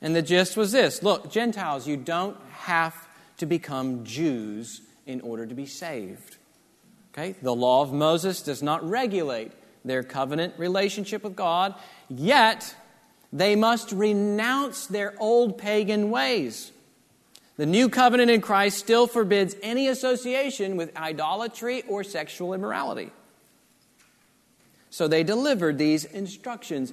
And 0.00 0.16
the 0.16 0.22
gist 0.22 0.56
was 0.56 0.72
this 0.72 1.02
Look, 1.02 1.30
Gentiles, 1.30 1.86
you 1.86 1.96
don't 1.96 2.36
have 2.50 3.03
to 3.38 3.46
become 3.46 4.04
Jews 4.04 4.80
in 5.06 5.20
order 5.20 5.46
to 5.46 5.54
be 5.54 5.66
saved. 5.66 6.36
Okay? 7.12 7.34
The 7.42 7.54
law 7.54 7.82
of 7.82 7.92
Moses 7.92 8.42
does 8.42 8.62
not 8.62 8.88
regulate 8.88 9.52
their 9.84 10.02
covenant 10.02 10.54
relationship 10.58 11.22
with 11.22 11.36
God, 11.36 11.74
yet 12.08 12.74
they 13.32 13.54
must 13.54 13.92
renounce 13.92 14.86
their 14.86 15.14
old 15.18 15.58
pagan 15.58 16.10
ways. 16.10 16.72
The 17.56 17.66
new 17.66 17.88
covenant 17.88 18.30
in 18.30 18.40
Christ 18.40 18.78
still 18.78 19.06
forbids 19.06 19.54
any 19.62 19.88
association 19.88 20.76
with 20.76 20.96
idolatry 20.96 21.82
or 21.82 22.02
sexual 22.02 22.52
immorality. 22.52 23.10
So 24.90 25.06
they 25.06 25.22
delivered 25.22 25.78
these 25.78 26.04
instructions. 26.04 26.92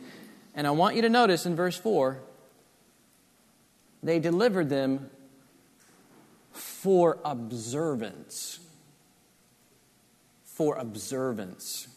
And 0.54 0.68
I 0.68 0.72
want 0.72 0.96
you 0.96 1.02
to 1.04 1.10
notice 1.10 1.46
in 1.46 1.56
verse 1.56 1.78
4 1.78 2.20
they 4.04 4.20
delivered 4.20 4.70
them 4.70 5.10
for 6.82 7.20
observance. 7.24 8.60
For 10.46 10.76
observance. 10.78 11.88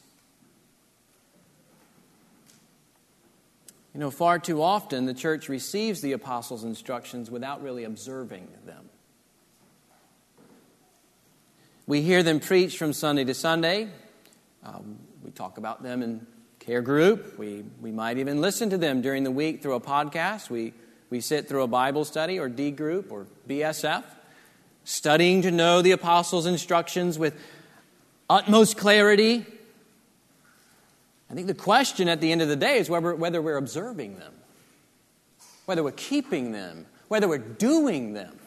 You 3.95 4.01
know, 4.01 4.11
far 4.11 4.39
too 4.39 4.63
often 4.63 5.07
the 5.07 5.15
church 5.15 5.49
receives 5.49 6.03
the 6.03 6.13
apostles' 6.13 6.65
instructions 6.65 7.31
without 7.31 7.63
really 7.63 7.85
observing 7.85 8.47
them. 8.67 8.91
We 11.87 12.03
hear 12.03 12.23
them 12.23 12.39
preached 12.39 12.77
from 12.77 12.93
Sunday 12.93 13.25
to 13.25 13.33
Sunday. 13.33 13.89
Um, 14.63 14.99
we 15.23 15.31
talk 15.31 15.57
about 15.57 15.83
them 15.83 16.03
in 16.03 16.27
care 16.59 16.83
group. 16.83 17.39
We, 17.39 17.65
we 17.81 17.91
might 17.91 18.19
even 18.19 18.43
listen 18.43 18.69
to 18.69 18.77
them 18.77 19.01
during 19.01 19.25
the 19.25 19.31
week 19.31 19.63
through 19.63 19.77
a 19.77 19.81
podcast. 19.81 20.51
We, 20.51 20.75
we 21.09 21.23
sit 21.23 21.49
through 21.49 21.63
a 21.63 21.69
Bible 21.69 22.05
study 22.05 22.39
or 22.39 22.51
D 22.51 22.71
group 22.71 23.11
or 23.11 23.27
BSF 23.49 24.05
studying 24.85 25.43
to 25.43 25.51
know 25.51 25.83
the 25.83 25.93
apostles' 25.93 26.47
instructions 26.47 27.19
with 27.19 27.39
utmost 28.29 28.77
clarity. 28.77 29.45
I 31.31 31.35
think 31.35 31.47
the 31.47 31.55
question 31.55 32.09
at 32.09 32.21
the 32.21 32.31
end 32.31 32.43
of 32.43 32.49
the 32.49 32.57
day 32.57 32.79
is 32.79 32.89
whether, 32.89 33.15
whether 33.15 33.43
we're 33.43 33.57
observing 33.57 34.19
them, 34.19 34.33
whether 35.65 35.83
we're 35.83 35.93
keeping 35.93 36.53
them, 36.53 36.87
whether 37.09 37.27
we're 37.27 37.39
doing 37.39 38.13
them. 38.13 38.39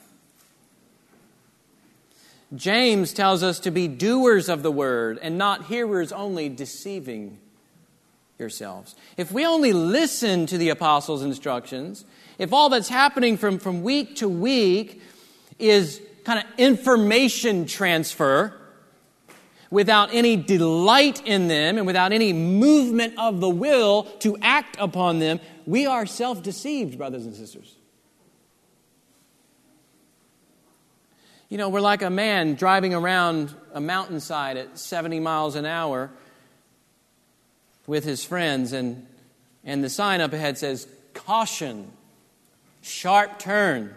James 2.55 3.11
tells 3.11 3.43
us 3.43 3.59
to 3.59 3.71
be 3.71 3.87
doers 3.87 4.47
of 4.47 4.63
the 4.63 4.71
word 4.71 5.19
and 5.21 5.37
not 5.37 5.65
hearers 5.65 6.13
only, 6.13 6.47
deceiving 6.47 7.39
yourselves. 8.39 8.95
If 9.17 9.31
we 9.31 9.45
only 9.45 9.73
listen 9.73 10.45
to 10.45 10.57
the 10.57 10.69
apostles' 10.69 11.23
instructions, 11.23 12.05
if 12.37 12.53
all 12.53 12.69
that's 12.69 12.87
happening 12.87 13.35
from, 13.35 13.59
from 13.59 13.81
week 13.81 14.17
to 14.17 14.29
week 14.29 15.01
is 15.59 15.99
kind 16.27 16.39
of 16.39 16.59
information 16.59 17.65
transfer 17.65 18.53
without 19.71 20.13
any 20.13 20.35
delight 20.35 21.25
in 21.25 21.47
them 21.47 21.77
and 21.77 21.87
without 21.87 22.11
any 22.11 22.33
movement 22.33 23.13
of 23.17 23.39
the 23.39 23.49
will 23.49 24.03
to 24.19 24.37
act 24.41 24.75
upon 24.77 25.19
them, 25.19 25.39
we 25.65 25.85
are 25.85 26.05
self 26.05 26.43
deceived, 26.43 26.97
brothers 26.97 27.25
and 27.25 27.33
sisters. 27.33 27.73
You 31.47 31.57
know, 31.57 31.69
we're 31.69 31.79
like 31.79 32.01
a 32.01 32.09
man 32.09 32.55
driving 32.55 32.93
around 32.93 33.55
a 33.73 33.79
mountainside 33.79 34.57
at 34.57 34.77
70 34.77 35.21
miles 35.21 35.55
an 35.55 35.65
hour 35.65 36.11
with 37.85 38.03
his 38.03 38.25
friends, 38.25 38.73
and, 38.73 39.07
and 39.63 39.81
the 39.81 39.89
sign 39.89 40.19
up 40.19 40.33
ahead 40.33 40.57
says, 40.57 40.89
Caution, 41.13 41.89
sharp 42.81 43.39
turn. 43.39 43.95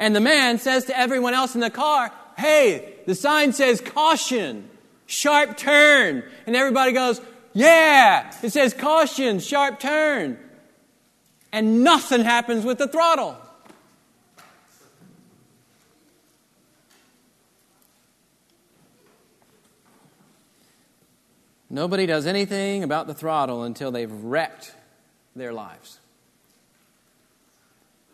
And 0.00 0.16
the 0.16 0.20
man 0.20 0.58
says 0.58 0.86
to 0.86 0.98
everyone 0.98 1.34
else 1.34 1.54
in 1.54 1.60
the 1.60 1.70
car, 1.70 2.10
Hey, 2.36 2.94
the 3.04 3.14
sign 3.14 3.52
says 3.52 3.82
caution, 3.82 4.68
sharp 5.04 5.58
turn. 5.58 6.24
And 6.46 6.56
everybody 6.56 6.92
goes, 6.92 7.20
Yeah, 7.52 8.34
it 8.42 8.50
says 8.50 8.72
caution, 8.72 9.40
sharp 9.40 9.78
turn. 9.78 10.38
And 11.52 11.84
nothing 11.84 12.22
happens 12.22 12.64
with 12.64 12.78
the 12.78 12.88
throttle. 12.88 13.36
Nobody 21.68 22.06
does 22.06 22.26
anything 22.26 22.82
about 22.82 23.06
the 23.06 23.14
throttle 23.14 23.64
until 23.64 23.92
they've 23.92 24.10
wrecked 24.10 24.74
their 25.36 25.52
lives. 25.52 26.00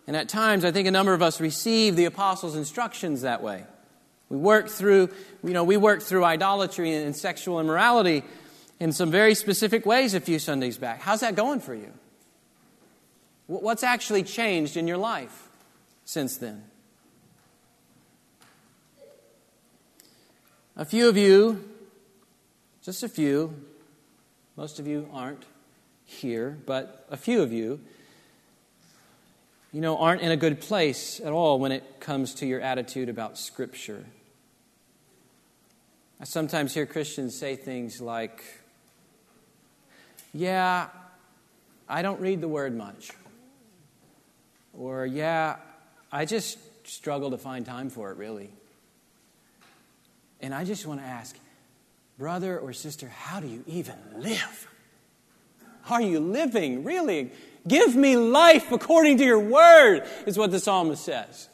And 0.06 0.16
at 0.16 0.28
times, 0.28 0.64
I 0.64 0.70
think 0.70 0.86
a 0.86 0.90
number 0.90 1.12
of 1.14 1.22
us 1.22 1.40
receive 1.40 1.96
the 1.96 2.04
apostles' 2.04 2.54
instructions 2.54 3.22
that 3.22 3.42
way. 3.42 3.64
We 4.28 4.36
work 4.36 4.68
through, 4.68 5.10
you 5.42 5.52
know, 5.52 5.64
we 5.64 5.76
work 5.76 6.02
through 6.02 6.24
idolatry 6.24 6.94
and 6.94 7.14
sexual 7.14 7.60
immorality 7.60 8.22
in 8.78 8.92
some 8.92 9.10
very 9.10 9.34
specific 9.34 9.86
ways 9.86 10.14
a 10.14 10.20
few 10.20 10.38
Sundays 10.38 10.78
back. 10.78 11.00
How's 11.00 11.20
that 11.20 11.34
going 11.34 11.60
for 11.60 11.74
you? 11.74 11.92
What's 13.46 13.82
actually 13.82 14.22
changed 14.22 14.76
in 14.76 14.88
your 14.88 14.96
life 14.96 15.48
since 16.04 16.36
then? 16.36 16.64
A 20.76 20.84
few 20.84 21.08
of 21.08 21.16
you 21.16 21.64
just 22.86 23.02
a 23.02 23.08
few. 23.08 23.52
Most 24.56 24.78
of 24.78 24.86
you 24.86 25.08
aren't 25.12 25.44
here, 26.04 26.56
but 26.66 27.04
a 27.10 27.16
few 27.16 27.42
of 27.42 27.52
you, 27.52 27.80
you 29.72 29.80
know, 29.80 29.98
aren't 29.98 30.22
in 30.22 30.30
a 30.30 30.36
good 30.36 30.60
place 30.60 31.20
at 31.20 31.32
all 31.32 31.58
when 31.58 31.72
it 31.72 32.00
comes 32.00 32.34
to 32.34 32.46
your 32.46 32.60
attitude 32.60 33.08
about 33.08 33.38
Scripture. 33.38 34.04
I 36.20 36.24
sometimes 36.24 36.72
hear 36.72 36.86
Christians 36.86 37.38
say 37.38 37.56
things 37.56 38.00
like, 38.00 38.42
Yeah, 40.32 40.88
I 41.88 42.02
don't 42.02 42.20
read 42.20 42.40
the 42.40 42.48
Word 42.48 42.76
much. 42.76 43.10
Or, 44.72 45.04
Yeah, 45.04 45.56
I 46.10 46.24
just 46.24 46.58
struggle 46.86 47.30
to 47.32 47.38
find 47.38 47.66
time 47.66 47.90
for 47.90 48.10
it, 48.10 48.16
really. 48.16 48.50
And 50.40 50.54
I 50.54 50.64
just 50.64 50.86
want 50.86 51.00
to 51.00 51.06
ask, 51.06 51.36
Brother 52.18 52.58
or 52.58 52.72
sister, 52.72 53.08
how 53.08 53.40
do 53.40 53.46
you 53.46 53.62
even 53.66 53.96
live? 54.16 54.68
Are 55.90 56.00
you 56.00 56.18
living? 56.18 56.82
Really? 56.82 57.30
Give 57.66 57.96
me 57.96 58.16
life 58.16 58.70
according 58.70 59.18
to 59.18 59.24
your 59.24 59.40
word, 59.40 60.06
is 60.26 60.38
what 60.38 60.50
the 60.50 60.60
psalmist 60.60 61.04
says. 61.04 61.48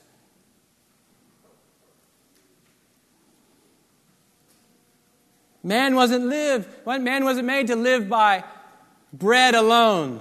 Man 5.63 5.95
wasn't 5.95 6.27
live, 6.27 6.69
man 6.87 7.25
wasn't 7.25 7.47
made 7.47 7.69
to 7.69 7.77
live 7.77 8.09
by 8.09 8.45
bread 9.13 9.55
alone, 9.55 10.21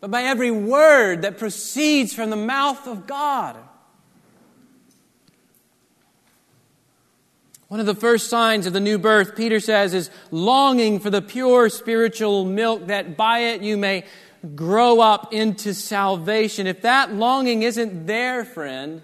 but 0.00 0.10
by 0.10 0.22
every 0.22 0.50
word 0.50 1.22
that 1.22 1.38
proceeds 1.38 2.14
from 2.14 2.30
the 2.30 2.36
mouth 2.36 2.86
of 2.86 3.06
God. 3.06 3.56
One 7.68 7.80
of 7.80 7.86
the 7.86 7.94
first 7.94 8.28
signs 8.28 8.66
of 8.66 8.72
the 8.72 8.80
new 8.80 8.98
birth, 8.98 9.34
Peter 9.34 9.58
says, 9.58 9.94
is 9.94 10.10
longing 10.30 11.00
for 11.00 11.08
the 11.08 11.22
pure 11.22 11.68
spiritual 11.68 12.44
milk 12.44 12.88
that 12.88 13.16
by 13.16 13.38
it 13.38 13.62
you 13.62 13.78
may 13.78 14.04
grow 14.54 15.00
up 15.00 15.32
into 15.32 15.74
salvation. 15.74 16.66
If 16.66 16.82
that 16.82 17.12
longing 17.14 17.62
isn't 17.62 18.06
there, 18.06 18.44
friend, 18.44 19.02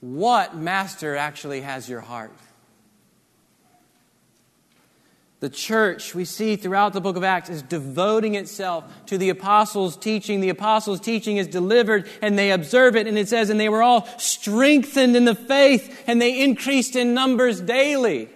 what 0.00 0.56
master 0.56 1.16
actually 1.16 1.62
has 1.62 1.88
your 1.88 2.00
heart? 2.00 2.32
The 5.40 5.50
church, 5.50 6.14
we 6.14 6.24
see 6.24 6.56
throughout 6.56 6.94
the 6.94 7.00
book 7.00 7.16
of 7.16 7.22
Acts, 7.22 7.50
is 7.50 7.62
devoting 7.62 8.36
itself 8.36 8.84
to 9.06 9.18
the 9.18 9.28
apostles' 9.28 9.96
teaching. 9.96 10.40
The 10.40 10.48
apostles' 10.48 11.00
teaching 11.00 11.36
is 11.36 11.46
delivered 11.46 12.08
and 12.22 12.38
they 12.38 12.52
observe 12.52 12.96
it. 12.96 13.06
And 13.06 13.18
it 13.18 13.28
says, 13.28 13.50
and 13.50 13.60
they 13.60 13.68
were 13.68 13.82
all 13.82 14.06
strengthened 14.18 15.14
in 15.14 15.26
the 15.26 15.34
faith 15.34 16.04
and 16.06 16.22
they 16.22 16.42
increased 16.42 16.96
in 16.96 17.12
numbers 17.12 17.60
daily. 17.60 18.30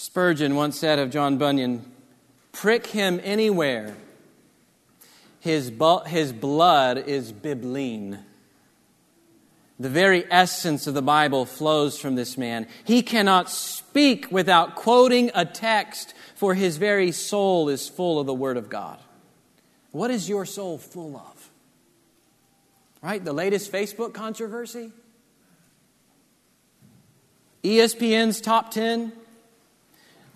Spurgeon 0.00 0.54
once 0.54 0.78
said 0.78 1.00
of 1.00 1.10
John 1.10 1.38
Bunyan, 1.38 1.84
prick 2.52 2.86
him 2.86 3.20
anywhere 3.24 3.96
his, 5.40 5.72
bu- 5.72 6.04
his 6.04 6.32
blood 6.32 6.98
is 6.98 7.32
bibline. 7.32 8.20
The 9.80 9.88
very 9.88 10.24
essence 10.30 10.86
of 10.86 10.94
the 10.94 11.02
Bible 11.02 11.44
flows 11.44 11.98
from 11.98 12.14
this 12.14 12.38
man. 12.38 12.68
He 12.84 13.02
cannot 13.02 13.50
speak 13.50 14.30
without 14.30 14.76
quoting 14.76 15.32
a 15.34 15.44
text, 15.44 16.14
for 16.36 16.54
his 16.54 16.76
very 16.76 17.10
soul 17.10 17.68
is 17.68 17.88
full 17.88 18.20
of 18.20 18.26
the 18.26 18.34
Word 18.34 18.56
of 18.56 18.68
God. 18.68 19.00
What 19.90 20.12
is 20.12 20.28
your 20.28 20.46
soul 20.46 20.78
full 20.78 21.16
of? 21.16 21.50
Right? 23.02 23.24
The 23.24 23.32
latest 23.32 23.72
Facebook 23.72 24.14
controversy? 24.14 24.92
ESPN's 27.64 28.40
top 28.40 28.70
10? 28.70 29.10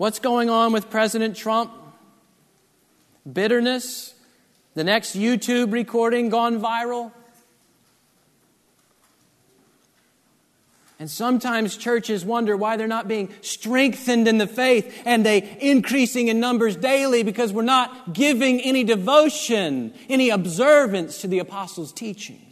What's 0.03 0.19
going 0.19 0.49
on 0.49 0.73
with 0.73 0.89
President 0.89 1.37
Trump? 1.37 1.71
Bitterness? 3.31 4.13
The 4.75 4.83
next 4.83 5.15
YouTube 5.15 5.71
recording 5.71 6.27
gone 6.27 6.59
viral. 6.59 7.13
And 10.99 11.09
sometimes 11.09 11.77
churches 11.77 12.25
wonder 12.25 12.57
why 12.57 12.75
they're 12.75 12.85
not 12.85 13.07
being 13.07 13.33
strengthened 13.39 14.27
in 14.27 14.39
the 14.39 14.45
faith 14.45 14.93
and 15.05 15.25
they 15.25 15.57
increasing 15.61 16.27
in 16.27 16.41
numbers 16.41 16.75
daily 16.75 17.23
because 17.23 17.53
we're 17.53 17.61
not 17.61 18.11
giving 18.11 18.59
any 18.59 18.83
devotion, 18.83 19.93
any 20.09 20.31
observance 20.31 21.21
to 21.21 21.29
the 21.29 21.39
apostles' 21.39 21.93
teachings. 21.93 22.42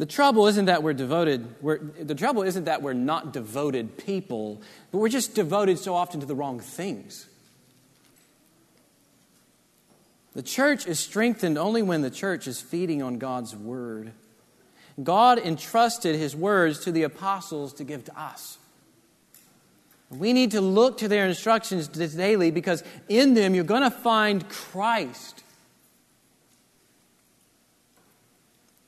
The 0.00 0.06
trouble 0.06 0.46
isn't 0.46 0.64
that 0.64 0.82
we're 0.82 0.94
devoted, 0.94 1.46
we're, 1.60 1.76
the 1.76 2.14
trouble 2.14 2.42
isn't 2.42 2.64
that 2.64 2.80
we're 2.80 2.94
not 2.94 3.34
devoted 3.34 3.98
people, 3.98 4.62
but 4.90 4.96
we're 4.96 5.10
just 5.10 5.34
devoted 5.34 5.78
so 5.78 5.94
often 5.94 6.20
to 6.20 6.26
the 6.26 6.34
wrong 6.34 6.58
things. 6.58 7.28
The 10.32 10.40
church 10.40 10.86
is 10.86 10.98
strengthened 10.98 11.58
only 11.58 11.82
when 11.82 12.00
the 12.00 12.08
church 12.08 12.46
is 12.46 12.62
feeding 12.62 13.02
on 13.02 13.18
God's 13.18 13.54
word. 13.54 14.12
God 15.02 15.38
entrusted 15.38 16.16
his 16.16 16.34
words 16.34 16.80
to 16.84 16.92
the 16.92 17.02
apostles 17.02 17.74
to 17.74 17.84
give 17.84 18.06
to 18.06 18.18
us. 18.18 18.56
We 20.08 20.32
need 20.32 20.52
to 20.52 20.62
look 20.62 20.96
to 20.98 21.08
their 21.08 21.26
instructions 21.26 21.88
daily 21.88 22.50
because 22.50 22.82
in 23.10 23.34
them 23.34 23.54
you're 23.54 23.64
going 23.64 23.82
to 23.82 23.90
find 23.90 24.48
Christ. 24.48 25.39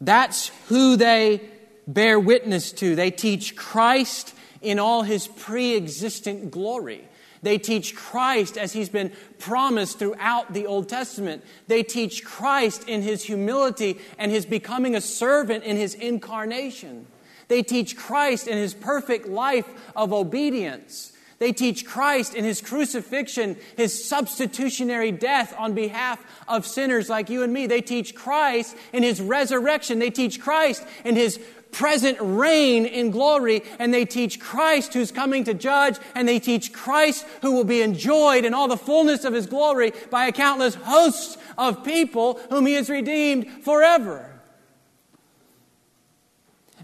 That's 0.03 0.51
who 0.67 0.97
they 0.97 1.41
bear 1.87 2.19
witness 2.19 2.73
to. 2.73 2.97
They 2.97 3.13
teach 3.13 3.55
Christ 3.55 4.35
in 4.61 4.81
all 4.81 5.03
his 5.03 5.29
pre 5.29 5.77
existent 5.77 6.51
glory. 6.51 7.05
They 7.43 7.59
teach 7.59 7.95
Christ 7.95 8.59
as 8.59 8.73
he's 8.73 8.89
been 8.89 9.13
promised 9.39 10.01
throughout 10.01 10.53
the 10.53 10.67
Old 10.67 10.89
Testament. 10.89 11.45
They 11.69 11.85
teach 11.85 12.25
Christ 12.25 12.89
in 12.89 13.03
his 13.03 13.23
humility 13.23 13.99
and 14.19 14.31
his 14.33 14.45
becoming 14.45 14.97
a 14.97 15.01
servant 15.01 15.63
in 15.63 15.77
his 15.77 15.95
incarnation. 15.95 17.07
They 17.47 17.63
teach 17.63 17.97
Christ 17.97 18.49
in 18.49 18.59
his 18.59 18.75
perfect 18.75 19.29
life 19.29 19.69
of 19.95 20.13
obedience. 20.13 21.12
They 21.43 21.53
teach 21.53 21.85
Christ 21.85 22.37
in 22.37 22.45
his 22.45 22.61
crucifixion, 22.61 23.57
his 23.77 24.09
substitutionary 24.09 25.11
death 25.11 25.53
on 25.59 25.75
behalf 25.75 26.25
of 26.47 26.65
sinners 26.65 27.09
like 27.09 27.31
you 27.31 27.43
and 27.43 27.53
me. 27.53 27.67
They 27.67 27.81
teach 27.81 28.15
Christ 28.15 28.77
in 28.93 29.03
his 29.03 29.21
resurrection. 29.21 29.99
They 29.99 30.11
teach 30.11 30.41
Christ 30.41 30.87
in 31.05 31.17
his 31.17 31.41
present 31.73 32.19
reign 32.21 32.87
in 32.87 33.11
glory, 33.11 33.65
and 33.81 33.93
they 33.93 34.05
teach 34.05 34.39
Christ 34.39 34.95
who's 34.95 35.11
coming 35.11 35.43
to 35.43 35.53
judge, 35.53 35.99
and 36.15 36.29
they 36.29 36.39
teach 36.39 36.73
Christ 36.73 37.27
who 37.41 37.51
will 37.51 37.65
be 37.65 37.83
enjoyed 37.83 38.45
in 38.45 38.55
all 38.55 38.69
the 38.69 38.77
fullness 38.77 39.25
of 39.25 39.35
his 39.35 39.47
glory 39.47 39.93
by 40.11 40.29
a 40.29 40.33
countless 40.33 40.77
host 40.77 41.41
of 41.59 41.83
people 41.83 42.39
whom 42.51 42.67
he 42.67 42.75
has 42.75 42.89
redeemed 42.89 43.65
forever. 43.65 44.32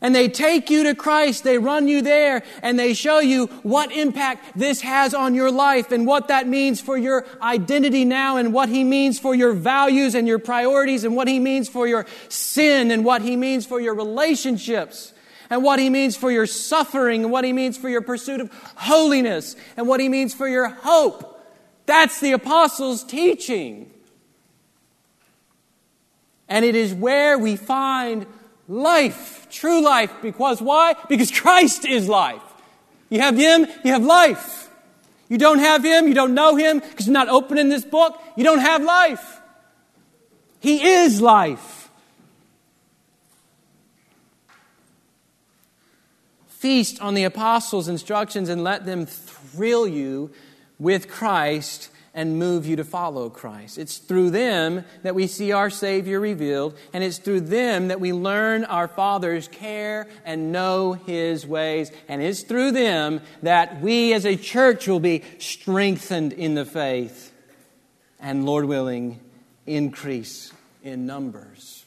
And 0.00 0.14
they 0.14 0.28
take 0.28 0.70
you 0.70 0.84
to 0.84 0.94
Christ, 0.94 1.42
they 1.42 1.58
run 1.58 1.88
you 1.88 2.02
there, 2.02 2.42
and 2.62 2.78
they 2.78 2.94
show 2.94 3.18
you 3.18 3.46
what 3.62 3.90
impact 3.90 4.56
this 4.56 4.80
has 4.82 5.12
on 5.12 5.34
your 5.34 5.50
life 5.50 5.90
and 5.90 6.06
what 6.06 6.28
that 6.28 6.46
means 6.46 6.80
for 6.80 6.96
your 6.96 7.26
identity 7.42 8.04
now 8.04 8.36
and 8.36 8.52
what 8.52 8.68
He 8.68 8.84
means 8.84 9.18
for 9.18 9.34
your 9.34 9.52
values 9.52 10.14
and 10.14 10.28
your 10.28 10.38
priorities 10.38 11.04
and 11.04 11.16
what 11.16 11.26
He 11.26 11.40
means 11.40 11.68
for 11.68 11.88
your 11.88 12.06
sin 12.28 12.90
and 12.90 13.04
what 13.04 13.22
He 13.22 13.34
means 13.36 13.66
for 13.66 13.80
your 13.80 13.94
relationships 13.94 15.12
and 15.50 15.64
what 15.64 15.78
He 15.78 15.90
means 15.90 16.16
for 16.16 16.30
your 16.30 16.46
suffering 16.46 17.24
and 17.24 17.32
what 17.32 17.44
He 17.44 17.52
means 17.52 17.76
for 17.76 17.88
your 17.88 18.02
pursuit 18.02 18.40
of 18.40 18.52
holiness 18.76 19.56
and 19.76 19.88
what 19.88 19.98
He 19.98 20.08
means 20.08 20.32
for 20.32 20.46
your 20.46 20.68
hope. 20.68 21.34
That's 21.86 22.20
the 22.20 22.32
apostles' 22.32 23.02
teaching. 23.02 23.90
And 26.48 26.64
it 26.64 26.74
is 26.74 26.94
where 26.94 27.38
we 27.38 27.56
find 27.56 28.26
life, 28.68 29.48
true 29.50 29.82
life. 29.82 30.12
Because 30.22 30.62
why? 30.62 30.94
Because 31.08 31.30
Christ 31.30 31.84
is 31.84 32.08
life. 32.08 32.42
You 33.08 33.20
have 33.20 33.36
Him, 33.36 33.66
you 33.84 33.92
have 33.92 34.04
life. 34.04 34.70
You 35.28 35.38
don't 35.38 35.58
have 35.58 35.84
Him, 35.84 36.06
you 36.06 36.14
don't 36.14 36.34
know 36.34 36.56
Him, 36.56 36.78
because 36.78 37.06
you're 37.06 37.14
not 37.14 37.28
opening 37.28 37.68
this 37.68 37.84
book, 37.84 38.20
you 38.36 38.44
don't 38.44 38.60
have 38.60 38.82
life. 38.82 39.40
He 40.60 40.86
is 40.86 41.20
life. 41.20 41.90
Feast 46.48 47.00
on 47.00 47.14
the 47.14 47.24
apostles' 47.24 47.88
instructions 47.88 48.48
and 48.48 48.64
let 48.64 48.84
them 48.84 49.06
thrill 49.06 49.86
you 49.86 50.30
with 50.78 51.08
Christ 51.08 51.90
and 52.14 52.38
move 52.38 52.66
you 52.66 52.76
to 52.76 52.84
follow 52.84 53.30
Christ. 53.30 53.78
It's 53.78 53.98
through 53.98 54.30
them 54.30 54.84
that 55.02 55.14
we 55.14 55.26
see 55.26 55.52
our 55.52 55.70
Savior 55.70 56.18
revealed, 56.20 56.76
and 56.92 57.04
it's 57.04 57.18
through 57.18 57.42
them 57.42 57.88
that 57.88 58.00
we 58.00 58.12
learn 58.12 58.64
our 58.64 58.88
Father's 58.88 59.48
care 59.48 60.08
and 60.24 60.52
know 60.52 60.94
His 60.94 61.46
ways. 61.46 61.92
And 62.08 62.22
it's 62.22 62.42
through 62.42 62.72
them 62.72 63.20
that 63.42 63.80
we 63.80 64.12
as 64.14 64.26
a 64.26 64.36
church 64.36 64.88
will 64.88 65.00
be 65.00 65.22
strengthened 65.38 66.32
in 66.32 66.54
the 66.54 66.64
faith 66.64 67.32
and, 68.20 68.44
Lord 68.44 68.64
willing, 68.64 69.20
increase 69.66 70.52
in 70.82 71.06
numbers. 71.06 71.84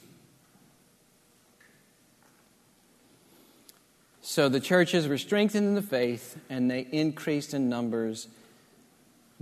So 4.22 4.48
the 4.48 4.62
churches 4.62 5.08
were 5.08 5.18
strengthened 5.18 5.68
in 5.68 5.76
the 5.76 5.82
faith 5.82 6.38
and 6.50 6.72
they 6.72 6.88
increased 6.92 7.54
in 7.54 7.68
numbers 7.68 8.30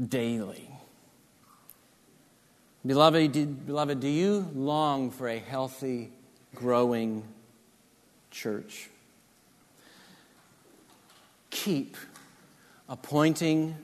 daily. 0.03 0.68
Beloved, 2.85 3.65
beloved, 3.65 3.99
do 3.99 4.07
you 4.07 4.49
long 4.55 5.11
for 5.11 5.27
a 5.27 5.37
healthy, 5.37 6.11
growing 6.55 7.23
church? 8.31 8.89
Keep 11.49 11.97
appointing 12.87 13.75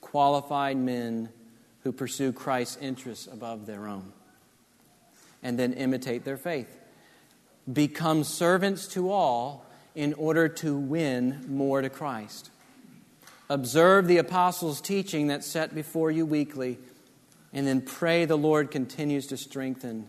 qualified 0.00 0.76
men 0.76 1.28
who 1.84 1.92
pursue 1.92 2.32
Christ's 2.32 2.78
interests 2.78 3.28
above 3.32 3.66
their 3.66 3.86
own, 3.86 4.12
and 5.44 5.56
then 5.56 5.72
imitate 5.74 6.24
their 6.24 6.36
faith. 6.36 6.76
Become 7.72 8.24
servants 8.24 8.88
to 8.88 9.12
all 9.12 9.64
in 9.94 10.12
order 10.14 10.48
to 10.48 10.76
win 10.76 11.44
more 11.46 11.82
to 11.82 11.88
Christ. 11.88 12.50
Observe 13.48 14.08
the 14.08 14.18
apostles' 14.18 14.80
teaching 14.80 15.28
that's 15.28 15.46
set 15.46 15.72
before 15.72 16.10
you 16.10 16.26
weekly 16.26 16.78
and 17.52 17.66
then 17.66 17.80
pray 17.80 18.24
the 18.24 18.38
Lord 18.38 18.70
continues 18.70 19.26
to 19.28 19.36
strengthen 19.36 20.06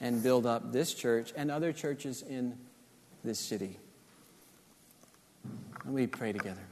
and 0.00 0.22
build 0.22 0.46
up 0.46 0.72
this 0.72 0.94
church 0.94 1.32
and 1.36 1.50
other 1.50 1.72
churches 1.72 2.22
in 2.22 2.56
this 3.24 3.38
city. 3.38 3.78
And 5.84 5.94
we 5.94 6.06
pray 6.06 6.32
together. 6.32 6.62